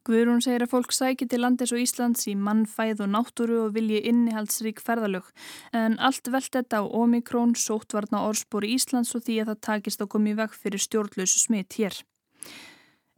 Guðrún 0.05 0.43
segir 0.45 0.67
að 0.67 0.73
fólk 0.75 0.93
sæki 0.93 1.25
til 1.25 1.41
landis 1.41 1.71
og 1.73 1.81
Íslands 1.81 2.27
í 2.29 2.35
mannfæð 2.37 3.07
og 3.07 3.13
náttúru 3.15 3.61
og 3.63 3.71
vilji 3.77 4.03
innihaldsrík 4.11 4.83
ferðalög 4.85 5.31
en 5.73 5.97
allt 5.97 6.29
velt 6.29 6.53
þetta 6.53 6.83
á 6.83 6.85
Omikrón, 6.85 7.55
sótvarna 7.57 8.27
orðspor 8.29 8.67
í 8.69 8.75
Íslands 8.77 9.15
og 9.17 9.25
því 9.25 9.39
að 9.41 9.55
það 9.55 9.63
takist 9.71 10.05
að 10.05 10.11
koma 10.13 10.35
í 10.35 10.37
veg 10.43 10.59
fyrir 10.61 10.85
stjórnlausu 10.85 11.41
smitt 11.47 11.79
hér. 11.81 12.03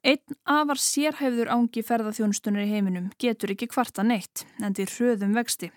Einn 0.07 0.37
afar 0.47 0.79
sérhæfður 0.79 1.49
ángi 1.51 1.83
ferðarþjónustunir 1.83 2.63
í 2.63 2.75
heiminum 2.77 3.09
getur 3.19 3.51
ekki 3.57 3.67
kvarta 3.73 4.05
neitt, 4.07 4.45
en 4.63 4.77
því 4.77 4.85
hröðum 4.93 5.33
vexti. 5.35 5.73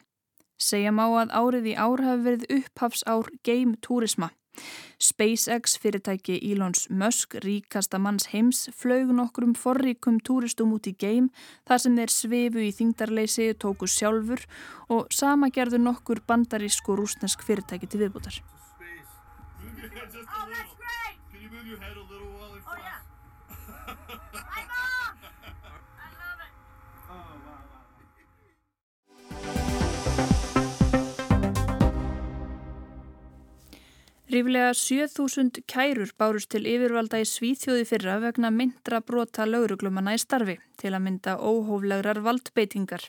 Segja 0.61 0.91
má 0.93 1.07
að 1.07 1.31
árið 1.33 1.69
í 1.71 1.73
ár 1.73 2.03
hafi 2.05 2.25
verið 2.27 2.51
upphafsár 2.59 3.31
game 3.47 3.79
túrisma. 3.81 4.29
SpaceX 5.01 5.79
fyrirtæki 5.81 6.35
Elons 6.51 6.85
Musk, 6.93 7.39
ríkasta 7.41 7.97
manns 7.97 8.29
heims, 8.29 8.67
flög 8.75 9.09
nokkrum 9.17 9.55
forríkum 9.57 10.19
túristum 10.21 10.75
út 10.77 10.91
í 10.91 10.93
game 10.93 11.33
þar 11.65 11.81
sem 11.81 11.97
þeir 11.97 12.13
svefu 12.13 12.65
í 12.67 12.69
þingdarleysi, 12.75 13.49
tóku 13.57 13.89
sjálfur 13.89 14.45
og 14.93 15.09
sama 15.09 15.49
gerðu 15.49 15.81
nokkur 15.81 16.21
bandarísk 16.29 16.93
og 16.93 17.01
rúsnesk 17.01 17.41
fyrirtæki 17.49 17.89
til 17.89 18.03
viðbútar. 18.05 18.43
Ríflega 34.29 34.75
7000 34.77 35.63
kærur 35.65 36.11
bárust 36.21 36.51
til 36.53 36.67
yfirvalda 36.69 37.17
í 37.17 37.23
Svíþjóði 37.25 37.87
fyrra 37.89 38.19
vegna 38.21 38.51
myndra 38.53 38.99
brota 39.01 39.47
lauruglumanna 39.49 40.13
í 40.13 40.19
starfi 40.21 40.59
til 40.77 40.91
að 40.93 41.01
mynda 41.07 41.33
óhóflegrar 41.41 42.21
valdbeitingar. 42.27 43.07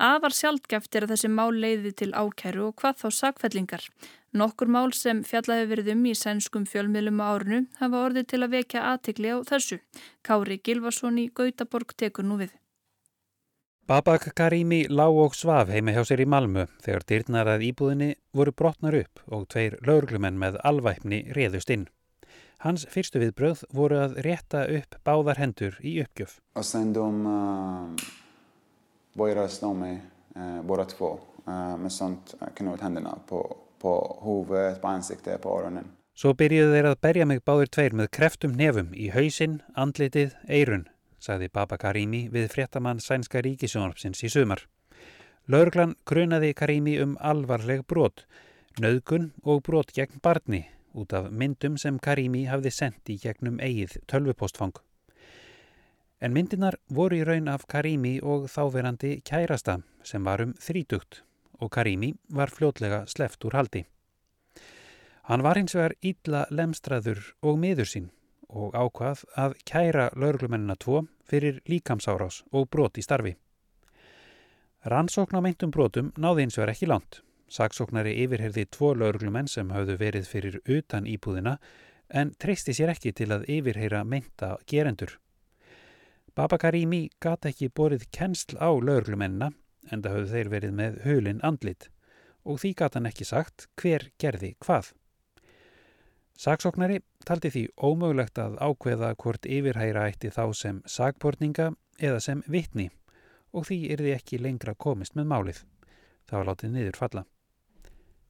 Afar 0.00 0.32
sjálfgeft 0.32 0.96
er 0.96 1.04
að 1.04 1.12
þessi 1.12 1.32
mál 1.36 1.52
leiði 1.52 1.92
til 2.00 2.10
ákæru 2.16 2.70
og 2.70 2.80
hvað 2.80 3.02
þá 3.02 3.06
sakfellingar. 3.18 3.86
Nokkur 4.32 4.72
mál 4.72 4.96
sem 4.96 5.20
fjallaði 5.28 5.68
verið 5.74 5.94
um 5.98 6.08
í 6.08 6.16
sænskum 6.16 6.64
fjölmiðlum 6.72 7.20
á 7.20 7.26
árinu 7.28 7.62
hafa 7.84 8.04
orðið 8.08 8.30
til 8.32 8.44
að 8.46 8.54
vekja 8.56 8.88
aðtikli 8.94 9.36
á 9.36 9.38
þessu. 9.44 9.82
Kári 10.24 10.62
Gilvason 10.64 11.20
í 11.20 11.28
Gautaborg 11.28 11.92
tekur 11.92 12.24
nú 12.24 12.40
við. 12.40 12.56
Babak 13.84 14.30
Karimi 14.32 14.86
lág 14.88 15.12
og 15.20 15.34
svaf 15.36 15.68
heima 15.68 15.92
hjá 15.92 16.06
sér 16.08 16.22
í 16.22 16.24
Malmu 16.24 16.62
þegar 16.80 17.02
dyrnar 17.04 17.48
að 17.52 17.64
íbúðinni 17.66 18.06
voru 18.32 18.54
brotnar 18.56 18.94
upp 18.96 19.20
og 19.28 19.42
tveir 19.52 19.74
laurglumenn 19.84 20.38
með 20.40 20.56
alvæpni 20.64 21.18
réðust 21.36 21.68
inn. 21.74 21.82
Hans 22.64 22.86
fyrstu 22.88 23.20
viðbröð 23.20 23.66
voru 23.76 23.98
að 24.00 24.14
rétta 24.24 24.62
upp 24.72 24.96
báðar 25.04 25.42
hendur 25.42 25.76
í 25.84 25.98
uppgjöf. 26.00 26.38
Och 26.56 26.64
sen 26.64 26.94
de 26.96 27.04
uh, 27.04 27.92
började 29.12 29.48
slå 29.52 29.74
mig, 29.74 30.00
uh, 30.32 30.62
båda 30.62 30.84
två, 30.84 31.20
uh, 31.44 31.76
med 31.76 31.92
sånt 31.92 32.34
knut 32.54 32.80
händerna 32.80 33.18
på, 33.28 33.56
på 33.78 34.20
huvudet, 34.22 34.80
på 34.80 34.88
ansiktet, 34.88 35.42
på 35.42 35.58
öronen. 35.58 35.92
Svo 36.16 36.32
byrjuðu 36.32 36.72
þeir 36.72 36.88
að 36.88 37.00
berja 37.04 37.28
mig 37.28 37.44
báður 37.44 37.68
tveir 37.68 38.00
með 38.00 38.10
kreftum 38.16 38.56
nefum 38.56 38.96
í 38.96 39.12
hausinn, 39.12 39.60
andlitið, 39.76 40.32
eirun 40.48 40.88
sagði 41.24 41.48
Baba 41.48 41.78
Karimi 41.80 42.26
við 42.32 42.50
fréttamann 42.52 43.00
sænska 43.00 43.40
ríkisjónarpsins 43.44 44.20
í 44.26 44.30
sumar. 44.32 44.66
Laurglan 45.48 45.96
grunaði 46.08 46.52
Karimi 46.56 46.98
um 47.02 47.16
alvarleg 47.20 47.84
brot, 47.88 48.26
nöðgun 48.80 49.32
og 49.42 49.62
brot 49.66 49.92
gegn 49.96 50.20
barni 50.24 50.64
út 50.94 51.12
af 51.12 51.30
myndum 51.30 51.76
sem 51.80 51.98
Karimi 51.98 52.44
hafði 52.48 52.72
sendt 52.72 53.10
í 53.10 53.18
gegnum 53.20 53.58
eigið 53.58 53.98
tölvupostfang. 54.10 54.76
En 56.20 56.32
myndinar 56.32 56.78
voru 56.88 57.18
í 57.18 57.24
raun 57.26 57.50
af 57.52 57.66
Karimi 57.68 58.18
og 58.22 58.46
þáverandi 58.52 59.18
kærasta 59.26 59.80
sem 60.06 60.24
var 60.24 60.44
um 60.44 60.54
þrítugt 60.60 61.22
og 61.60 61.72
Karimi 61.74 62.14
var 62.28 62.52
fljótlega 62.52 63.04
sleft 63.10 63.44
úr 63.44 63.56
haldi. 63.58 63.84
Hann 65.24 65.42
var 65.42 65.56
hins 65.56 65.74
vegar 65.74 65.96
ítla 66.04 66.44
lemstraður 66.50 67.20
og 67.42 67.58
miður 67.60 67.88
sín 67.88 68.10
og 68.48 68.74
ákvað 68.76 69.24
að 69.40 69.56
kæra 69.66 70.10
lauruglumennina 70.14 70.76
tvo 70.80 71.06
fyrir 71.28 71.60
líkamsárás 71.68 72.42
og 72.52 72.68
brot 72.70 72.98
í 73.00 73.04
starfi. 73.04 73.34
Rannsókn 74.84 75.38
á 75.38 75.40
meintum 75.40 75.72
brotum 75.72 76.12
náði 76.20 76.44
eins 76.44 76.58
og 76.58 76.66
er 76.66 76.74
ekki 76.74 76.88
langt. 76.90 77.22
Saksóknari 77.48 78.14
yfirherði 78.24 78.66
tvo 78.72 78.92
lauruglumenn 78.98 79.48
sem 79.48 79.70
hafðu 79.72 79.96
verið 80.00 80.28
fyrir 80.28 80.58
utan 80.64 81.06
íbúðina 81.08 81.58
en 82.08 82.32
treysti 82.40 82.74
sér 82.76 82.92
ekki 82.92 83.12
til 83.16 83.30
að 83.32 83.46
yfirheyra 83.48 84.02
meinta 84.04 84.56
gerendur. 84.68 85.18
Baba 86.34 86.58
Karimi 86.58 87.06
gata 87.22 87.48
ekki 87.52 87.70
borið 87.70 88.08
kennsl 88.12 88.58
á 88.58 88.68
lauruglumennina 88.74 89.52
en 89.92 90.02
það 90.02 90.16
hafðu 90.16 90.32
þeir 90.32 90.52
verið 90.56 90.76
með 90.80 91.00
hulin 91.04 91.42
andlit 91.46 91.88
og 92.44 92.60
því 92.60 92.74
gata 92.80 92.98
hann 92.98 93.08
ekki 93.08 93.26
sagt 93.28 93.68
hver 93.80 94.08
gerði 94.20 94.54
hvað. 94.64 94.92
Saksóknari 96.34 96.98
taldi 97.24 97.50
því 97.54 97.62
ómögulegt 97.78 98.38
að 98.42 98.56
ákveða 98.58 99.12
hvort 99.22 99.46
yfirhæra 99.46 100.08
ætti 100.10 100.32
þá 100.34 100.44
sem 100.58 100.80
sagbortninga 100.86 101.70
eða 102.02 102.20
sem 102.20 102.42
vittni 102.50 102.88
og 103.54 103.68
því 103.68 103.78
er 103.94 104.02
því 104.02 104.14
ekki 104.16 104.40
lengra 104.42 104.74
komist 104.74 105.14
með 105.14 105.30
málið. 105.30 105.60
Það 106.26 106.38
var 106.38 106.48
látið 106.50 106.74
niður 106.74 106.98
falla. 106.98 107.22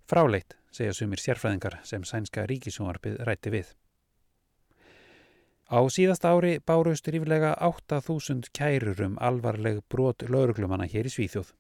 Fráleitt, 0.05 0.59
segja 0.69 0.93
sumir 0.93 1.23
sérfræðingar 1.23 1.79
sem 1.89 2.05
sænska 2.05 2.45
ríkisjónarpið 2.51 3.23
rætti 3.25 3.53
við. 3.55 3.73
Á 5.73 5.81
síðast 5.89 6.27
ári 6.29 6.59
bárust 6.61 7.09
ríflega 7.09 7.55
8.000 7.57 8.53
kærur 8.53 9.01
um 9.07 9.15
alvarleg 9.17 9.81
brot 9.89 10.27
lauruglumanna 10.29 10.85
hér 10.85 11.09
í 11.09 11.13
Svíþjóð. 11.15 11.55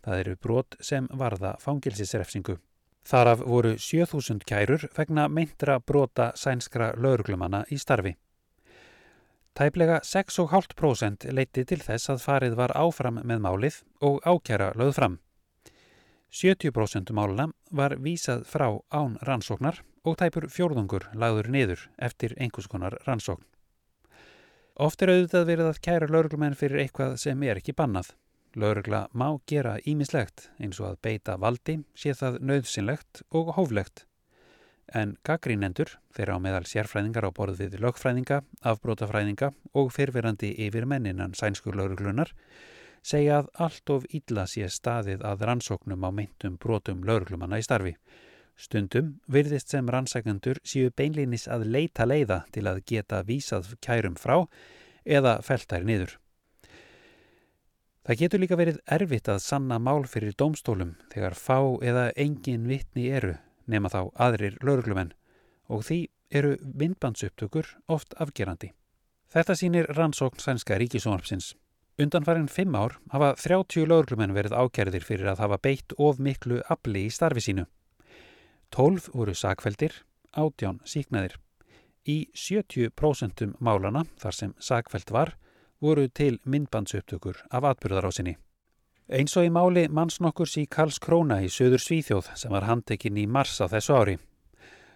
Það 0.00 0.20
eru 0.22 0.36
brot 0.40 0.78
sem 0.80 1.10
varða 1.12 1.58
fangilsisrefsingu. 1.60 2.56
Þaraf 3.04 3.42
voru 3.44 3.74
7000 3.76 4.46
kærur 4.48 4.86
vegna 4.96 5.28
meintra 5.28 5.78
brota 5.80 6.32
sænskra 6.36 6.94
lauruglumanna 6.96 7.64
í 7.68 7.76
starfi. 7.78 8.14
Tæplega 9.54 10.00
6,5% 10.02 11.28
leiti 11.30 11.62
til 11.68 11.78
þess 11.84 12.10
að 12.10 12.22
farið 12.24 12.56
var 12.58 12.72
áfram 12.74 13.20
með 13.22 13.44
málið 13.44 13.76
og 14.02 14.24
ákjara 14.24 14.72
lögð 14.74 14.96
fram. 14.96 15.18
70% 16.34 17.12
máluna 17.14 17.52
var 17.70 17.94
vísað 18.02 18.42
frá 18.50 18.66
án 18.90 19.14
rannsóknar 19.22 19.84
og 20.02 20.16
tæpur 20.18 20.48
fjórðungur 20.50 21.06
lagður 21.14 21.50
niður 21.54 21.84
eftir 22.02 22.34
einhvers 22.40 22.66
konar 22.66 22.96
rannsókn. 23.06 23.44
Oft 24.74 25.04
er 25.04 25.12
auðvitað 25.12 25.46
verið 25.52 25.70
að 25.70 25.80
kæra 25.86 26.10
lauruglumenn 26.10 26.58
fyrir 26.58 26.82
eitthvað 26.82 27.14
sem 27.22 27.42
er 27.46 27.60
ekki 27.60 27.76
bannað. 27.78 28.10
Laurugla 28.56 29.08
má 29.12 29.28
gera 29.50 29.76
ímislegt 29.86 30.48
eins 30.58 30.80
og 30.80 30.92
að 30.92 31.00
beita 31.06 31.36
valdi 31.40 31.78
sé 31.98 32.14
það 32.16 32.40
nöðsynlegt 32.50 33.22
og 33.34 33.54
hóflegt. 33.58 34.04
En 34.92 35.16
gaggrínendur, 35.24 35.94
þeirra 36.14 36.36
á 36.36 36.44
meðal 36.44 36.66
sérfræðingar 36.68 37.26
á 37.26 37.30
borð 37.34 37.62
við 37.62 37.78
lögfræðinga, 37.82 38.42
afbrótafræðinga 38.62 39.50
og 39.72 39.90
fyrfirandi 39.96 40.52
yfir 40.66 40.86
menninan 40.86 41.34
sænsku 41.34 41.72
lauruglunar, 41.72 42.34
segja 43.02 43.40
að 43.42 43.50
allt 43.66 43.94
of 43.94 44.06
illa 44.08 44.46
sé 44.50 44.68
staðið 44.68 45.24
að 45.24 45.46
rannsóknum 45.48 46.04
á 46.04 46.10
meintum 46.12 46.58
brotum 46.60 47.04
lauruglumanna 47.04 47.60
í 47.60 47.66
starfi. 47.66 47.94
Stundum 48.54 49.16
virðist 49.26 49.72
sem 49.72 49.88
rannsækandur 49.90 50.60
séu 50.62 50.92
beinlinis 50.94 51.48
að 51.50 51.66
leita 51.74 52.06
leiða 52.06 52.44
til 52.54 52.68
að 52.70 52.84
geta 52.86 53.24
vísað 53.26 53.74
kærum 53.82 54.14
frá 54.20 54.44
eða 55.04 55.40
feltær 55.42 55.82
niður. 55.84 56.20
Það 58.04 58.18
getur 58.20 58.40
líka 58.42 58.56
verið 58.60 58.78
erfitt 58.92 59.28
að 59.32 59.38
sanna 59.40 59.78
mál 59.80 60.02
fyrir 60.04 60.34
dómstólum 60.36 60.90
þegar 61.08 61.36
fá 61.40 61.56
eða 61.80 62.10
engin 62.20 62.66
vittni 62.68 63.06
eru 63.08 63.30
nema 63.64 63.88
þá 63.88 64.10
aðrir 64.20 64.58
lauruglumenn 64.60 65.14
og 65.72 65.86
því 65.86 65.96
eru 66.28 66.50
myndbandsupptökur 66.60 67.70
oft 67.88 68.12
afgerandi. 68.20 68.74
Þetta 69.32 69.56
sínir 69.56 69.88
rannsókn 69.96 70.42
sænska 70.42 70.76
ríkisónarpsins. 70.82 71.54
Undanfærin 71.96 72.50
fimm 72.52 72.76
ár 72.76 72.98
hafa 73.14 73.30
30 73.40 73.88
lauruglumenn 73.88 74.36
verið 74.36 74.52
ákerðir 74.52 75.06
fyrir 75.06 75.30
að 75.32 75.40
hafa 75.46 75.58
beitt 75.64 75.94
of 75.96 76.20
miklu 76.20 76.60
afli 76.68 77.06
í 77.08 77.14
starfi 77.14 77.40
sínu. 77.46 77.64
12 78.76 79.08
voru 79.14 79.32
sakveldir, 79.32 79.96
18 80.36 80.82
síknaðir. 80.84 81.38
Í 82.04 82.28
70% 82.36 83.56
málana 83.64 84.04
þar 84.20 84.38
sem 84.42 84.54
sakveld 84.60 85.14
var 85.14 85.32
voru 85.84 86.08
til 86.08 86.40
myndbandsupptökur 86.48 87.44
af 87.52 87.68
atbyrðarásinni. 87.70 88.38
Eins 89.12 89.36
og 89.36 89.44
í 89.44 89.52
máli 89.52 89.84
mannsnokkurs 89.92 90.56
í 90.56 90.64
Karls 90.64 90.96
Króna 91.04 91.42
í 91.44 91.50
söður 91.52 91.82
Svíþjóð 91.84 92.30
sem 92.40 92.52
var 92.54 92.64
handtekinn 92.64 93.20
í 93.20 93.26
mars 93.28 93.58
á 93.60 93.68
þessu 93.68 93.98
ári. 93.98 94.16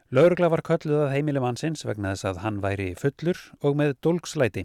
Laurugla 0.09 0.49
var 0.49 0.65
kölluð 0.65 1.03
að 1.05 1.11
heimili 1.13 1.41
mannsins 1.45 1.85
vegna 1.85 2.15
þess 2.15 2.31
að 2.31 2.39
hann 2.41 2.61
væri 2.65 2.95
fullur 2.97 3.41
og 3.61 3.77
með 3.77 3.99
dulgslæti. 4.01 4.65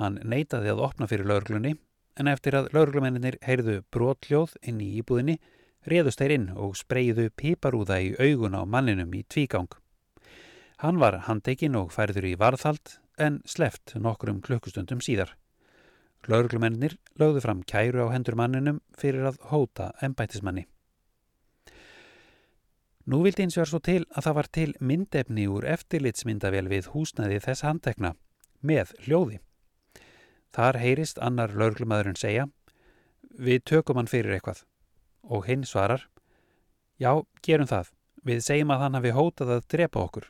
Hann 0.00 0.16
neytaði 0.24 0.72
að 0.72 0.80
opna 0.86 1.08
fyrir 1.10 1.28
lauruglunni 1.28 1.74
en 2.16 2.30
eftir 2.32 2.56
að 2.56 2.70
lauruglumenninir 2.72 3.36
heyrðu 3.44 3.82
brotljóð 3.92 4.56
inn 4.64 4.80
í 4.80 4.88
íbúðinni 5.02 5.36
réðust 5.88 6.22
þeir 6.22 6.36
inn 6.38 6.48
og 6.56 6.78
spreyðu 6.80 7.28
piparúða 7.36 8.00
í 8.00 8.14
augun 8.16 8.56
á 8.56 8.64
manninum 8.64 9.12
í 9.12 9.24
tvígang. 9.28 9.68
Hann 10.80 10.96
var 11.02 11.20
handtekinn 11.28 11.76
og 11.76 11.92
færður 11.92 12.32
í 12.32 12.34
varðhald 12.40 12.96
en 13.20 13.42
sleft 13.44 13.94
nokkrum 14.00 14.40
klukkustundum 14.40 15.04
síðar. 15.04 15.36
Lauruglumennir 16.30 16.98
lögðu 17.18 17.42
fram 17.42 17.62
kæru 17.66 18.06
á 18.06 18.14
hendur 18.14 18.36
manninum 18.38 18.78
fyrir 18.98 19.26
að 19.32 19.40
hóta 19.50 19.90
ennbætismanni. 20.06 20.68
Nú 23.10 23.24
vildi 23.24 23.42
eins 23.42 23.56
verð 23.58 23.72
svo 23.72 23.80
til 23.82 24.02
að 24.14 24.28
það 24.28 24.36
var 24.36 24.48
til 24.54 24.68
myndefni 24.78 25.48
úr 25.50 25.64
eftirlitsmyndavel 25.72 26.68
við 26.70 26.92
húsnaði 26.92 27.40
þess 27.42 27.64
handtekna, 27.66 28.12
með 28.62 28.92
hljóði. 29.02 29.40
Þar 30.54 30.78
heyrist 30.78 31.18
annar 31.18 31.50
lauruglumadurinn 31.56 32.20
segja, 32.20 32.44
við 33.34 33.64
tökum 33.66 33.98
hann 33.98 34.10
fyrir 34.10 34.36
eitthvað. 34.36 34.62
Og 35.26 35.48
hinn 35.48 35.64
svarar, 35.66 36.06
já, 37.02 37.10
gerum 37.42 37.66
það, 37.66 37.90
við 38.22 38.44
segjum 38.46 38.70
að 38.70 38.84
hann 38.84 38.98
hafi 39.00 39.14
hótað 39.16 39.56
að 39.56 39.66
drepa 39.74 40.04
okkur. 40.06 40.28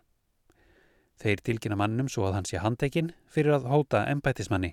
Þeir 1.21 1.45
tilkynna 1.45 1.77
mannum 1.77 2.09
svo 2.09 2.25
að 2.31 2.39
hann 2.39 2.49
sé 2.49 2.63
handtekinn 2.63 3.13
fyrir 3.29 3.59
að 3.59 3.69
hóta 3.69 4.07
ennbætismanni, 4.09 4.73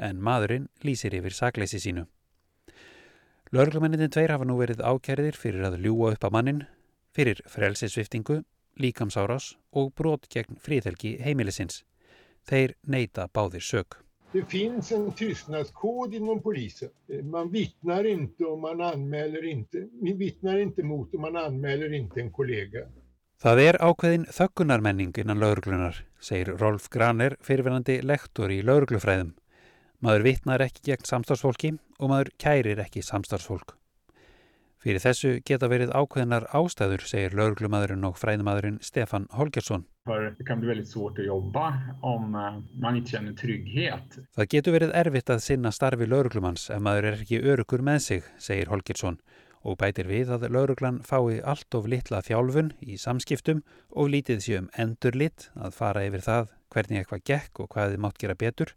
en 0.00 0.22
maðurinn 0.24 0.68
lýsir 0.84 1.14
yfir 1.14 1.36
sakleysi 1.36 1.80
sínu. 1.82 2.06
Lörglumennin 3.52 4.10
tveir 4.10 4.32
hafa 4.34 4.46
nú 4.46 4.56
verið 4.60 4.82
ákjæriðir 4.82 5.36
fyrir 5.36 5.66
að 5.68 5.80
ljúa 5.84 6.12
upp 6.14 6.26
að 6.26 6.34
mannin, 6.36 6.60
fyrir 7.14 7.40
frelsisviftingu, 7.50 8.42
líkamsárás 8.80 9.56
og 9.72 9.90
brot 9.98 10.28
gegn 10.30 10.60
fríðhelgi 10.62 11.16
heimilisins. 11.24 11.82
Þeir 12.46 12.76
neyta 12.86 13.26
báðir 13.34 13.66
sög. 13.66 13.98
Det 14.32 14.44
finns 14.46 14.92
en 14.94 15.08
tystnadskod 15.18 16.14
inom 16.14 16.38
polisen. 16.42 16.90
Man 17.22 17.50
vittnar 17.50 18.06
inte 18.06 18.44
och 18.44 18.58
man 18.58 18.80
anmäler 18.80 19.44
inte. 19.44 19.88
Man 20.02 20.18
vittnar 20.18 20.58
inte 20.58 20.82
mot 20.82 21.14
och 21.14 21.20
man 21.20 21.36
anmäler 21.36 21.92
inte 21.92 22.20
en 22.20 22.30
kollega. 22.30 22.86
Það 23.40 23.60
er 23.64 23.76
ákveðin 23.80 24.24
þökkunarmenning 24.28 25.14
innan 25.16 25.38
lauruglunar, 25.40 26.02
segir 26.20 26.50
Rolf 26.60 26.90
Graner, 26.92 27.38
fyrirverandi 27.40 28.02
lektor 28.04 28.52
í 28.52 28.58
lauruglufræðum. 28.60 29.30
Maður 30.00 30.22
vittnar 30.24 30.62
ekki 30.64 30.86
gegn 30.86 31.04
samstarfsfólki 31.04 31.74
og 32.00 32.08
maður 32.08 32.32
kærir 32.40 32.80
ekki 32.80 33.02
samstarfsfólk. 33.04 33.74
Fyrir 34.80 35.02
þessu 35.02 35.34
geta 35.44 35.68
verið 35.68 35.90
ákveðinar 35.92 36.46
ástæður, 36.56 37.02
segir 37.04 37.34
lauruglumadurinn 37.36 38.06
og 38.08 38.16
fræðumadurinn 38.16 38.78
Stefan 38.80 39.26
Holgersson. 39.36 39.84
Trygghet. 43.36 44.16
Það 44.38 44.50
getur 44.56 44.76
verið 44.78 44.96
erfitt 45.02 45.34
að 45.36 45.44
sinna 45.44 45.74
starfi 45.76 46.08
lauruglumans 46.08 46.70
ef 46.72 46.80
maður 46.80 47.10
er 47.10 47.20
ekki 47.20 47.44
örugur 47.44 47.84
með 47.84 48.00
sig, 48.06 48.24
segir 48.40 48.72
Holgersson 48.72 49.20
og 49.60 49.76
bætir 49.76 50.08
við 50.08 50.32
að 50.32 50.48
lauruglan 50.48 51.02
fái 51.04 51.42
allt 51.44 51.76
of 51.76 51.84
litla 51.92 52.22
þjálfun 52.24 52.72
í 52.80 52.96
samskiptum 52.96 53.60
og 53.92 54.08
lítið 54.14 54.40
sér 54.46 54.62
um 54.62 54.70
endurlit 54.80 55.50
að 55.60 55.76
fara 55.76 56.06
yfir 56.08 56.24
það 56.24 56.54
hvernig 56.72 57.02
eitthvað 57.02 57.26
gekk 57.28 57.60
og 57.60 57.74
hvað 57.74 57.92
þið 57.92 58.02
mátt 58.06 58.22
gera 58.22 58.38
betur 58.40 58.72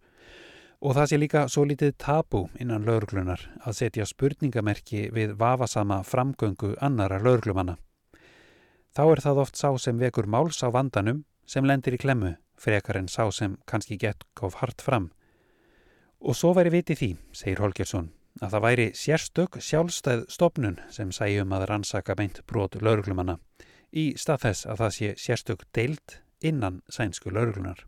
Og 0.84 0.98
það 0.98 1.06
sé 1.08 1.18
líka 1.20 1.42
svo 1.48 1.62
lítið 1.64 1.94
tabu 1.96 2.42
innan 2.60 2.84
lauruglunar 2.84 3.40
að 3.64 3.78
setja 3.78 4.04
spurningamerki 4.04 5.06
við 5.16 5.38
vafasama 5.40 6.02
framgöngu 6.04 6.74
annara 6.84 7.22
lauruglumanna. 7.24 7.78
Þá 8.92 9.04
er 9.06 9.22
það 9.24 9.40
oft 9.46 9.56
sá 9.56 9.70
sem 9.80 10.02
vekur 10.02 10.28
máls 10.28 10.60
á 10.60 10.68
vandanum 10.76 11.24
sem 11.48 11.64
lendir 11.64 11.96
í 11.96 12.02
klemmu, 12.04 12.34
frekar 12.60 13.00
en 13.00 13.08
sá 13.08 13.32
sem 13.32 13.56
kannski 13.66 13.96
gett 13.98 14.28
góf 14.36 14.60
hart 14.60 14.84
fram. 14.84 15.08
Og 16.20 16.36
svo 16.36 16.52
væri 16.56 16.76
viti 16.76 17.00
því, 17.00 17.10
segir 17.32 17.64
Holgersson, 17.64 18.12
að 18.42 18.54
það 18.58 18.66
væri 18.68 18.90
sérstök 18.98 19.58
sjálfstæð 19.64 20.28
stopnun 20.36 20.78
sem 20.92 21.16
sæjum 21.16 21.56
að 21.56 21.68
rannsaka 21.72 22.16
beint 22.20 22.44
brot 22.48 22.76
lauruglumanna 22.82 23.40
í 23.94 24.12
stað 24.20 24.48
þess 24.50 24.68
að 24.68 24.84
það 24.84 24.94
sé 25.00 25.16
sérstök 25.30 25.66
deilt 25.72 26.20
innan 26.44 26.82
sænsku 26.92 27.32
lauruglunar 27.32 27.86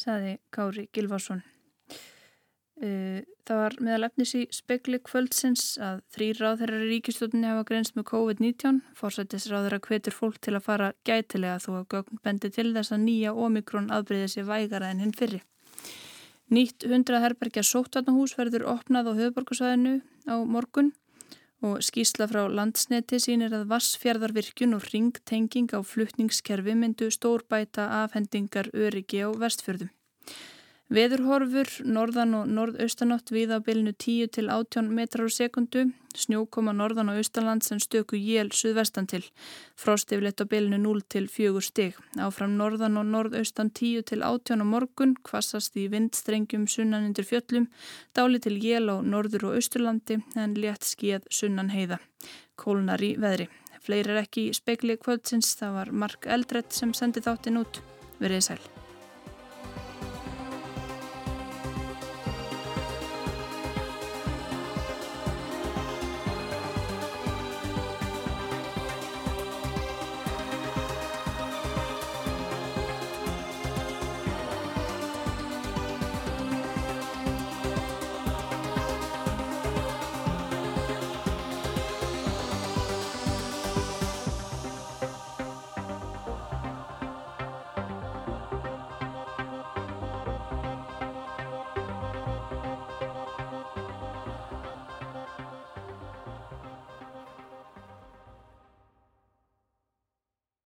saði 0.00 0.38
Kári 0.54 0.88
Gilvarsson. 0.94 1.42
Það 2.74 3.58
var 3.60 3.76
meðal 3.86 4.08
efnis 4.08 4.32
í 4.34 4.40
spekli 4.52 4.98
kvöldsins 5.04 5.76
að 5.78 6.00
þrýr 6.16 6.40
ráðherrar 6.42 6.82
í 6.82 6.88
ríkistjóninni 6.90 7.46
hafa 7.46 7.66
grenst 7.68 7.94
með 7.94 8.08
COVID-19. 8.10 8.80
Fórsættisráðherra 8.98 9.78
hvetur 9.84 10.16
fólk 10.16 10.40
til 10.42 10.56
að 10.58 10.66
fara 10.66 10.88
gætilega 11.06 11.60
þó 11.62 11.70
að 11.78 11.86
gögn 11.94 12.22
bendi 12.24 12.50
til 12.50 12.72
þess 12.74 12.94
að 12.96 13.04
nýja 13.04 13.34
omikrón 13.46 13.92
aðbreyði 13.94 14.32
sér 14.34 14.48
vægara 14.50 14.90
en 14.90 15.04
hinn 15.04 15.14
fyrri. 15.14 15.40
Nýtt 16.50 16.84
100 16.84 17.22
herbergja 17.22 17.62
sóttvarnahús 17.64 18.34
verður 18.36 18.66
opnað 18.74 19.08
á 19.08 19.12
höfuborgarsvæðinu 19.20 19.94
á 20.28 20.34
morgun 20.44 20.92
og 21.64 21.80
skísla 21.86 22.28
frá 22.28 22.44
landsneti 22.52 23.18
sínir 23.22 23.54
að 23.56 23.68
vassfjörðarvirkjun 23.72 24.76
og 24.76 24.88
ringtenging 24.92 25.72
á 25.72 25.80
fluttningskerfi 25.80 26.74
myndu 26.76 27.08
stórbæta 27.14 27.88
afhendingar 28.02 28.68
öryggi 28.74 29.24
á 29.24 29.32
vestfjörðum. 29.32 29.90
Veðurhorfur, 30.92 31.70
norðan 31.88 32.34
og 32.36 32.48
norðaustanátt 32.52 33.30
við 33.32 33.54
á 33.56 33.58
bylnu 33.64 33.94
10 33.96 34.28
til 34.36 34.50
18 34.52 34.90
metrar 34.92 35.24
á 35.24 35.32
sekundu, 35.32 35.86
snjókoma 36.12 36.74
norðan 36.76 37.08
og 37.08 37.22
austaland 37.22 37.64
sem 37.64 37.80
stöku 37.80 38.20
jél 38.20 38.52
suðvestan 38.52 39.08
til, 39.08 39.22
frostifleitt 39.80 40.44
á 40.44 40.46
bylnu 40.46 40.76
0 40.76 41.00
til 41.08 41.30
4 41.32 41.64
stig, 41.64 41.96
áfram 42.20 42.58
norðan 42.60 43.00
og 43.00 43.08
norðaustan 43.08 43.72
10 43.72 44.04
til 44.12 44.20
18 44.28 44.60
á 44.60 44.66
morgun, 44.68 45.16
kvassast 45.24 45.80
í 45.80 45.88
vindstrengjum 45.88 46.68
sunnan 46.68 47.08
undir 47.08 47.24
fjöllum, 47.24 47.70
dáli 48.12 48.44
til 48.44 48.60
jél 48.60 48.92
á 48.92 49.00
norður 49.00 49.48
og 49.48 49.58
austurlandi 49.62 50.20
en 50.36 50.52
létt 50.52 50.84
skíð 50.84 51.24
sunnan 51.32 51.72
heiða, 51.72 52.02
kólnar 52.60 53.00
í 53.00 53.14
veðri. 53.16 53.48
Fleiri 53.80 54.12
er 54.12 54.22
ekki 54.26 54.50
í 54.50 54.54
spekli 54.56 55.00
kvöldsins, 55.00 55.56
það 55.56 55.76
var 55.80 55.96
Mark 56.04 56.28
Eldrett 56.28 56.76
sem 56.76 56.92
sendi 56.92 57.24
þáttinn 57.24 57.64
út, 57.64 57.80
verið 58.20 58.50
sæl. 58.52 58.73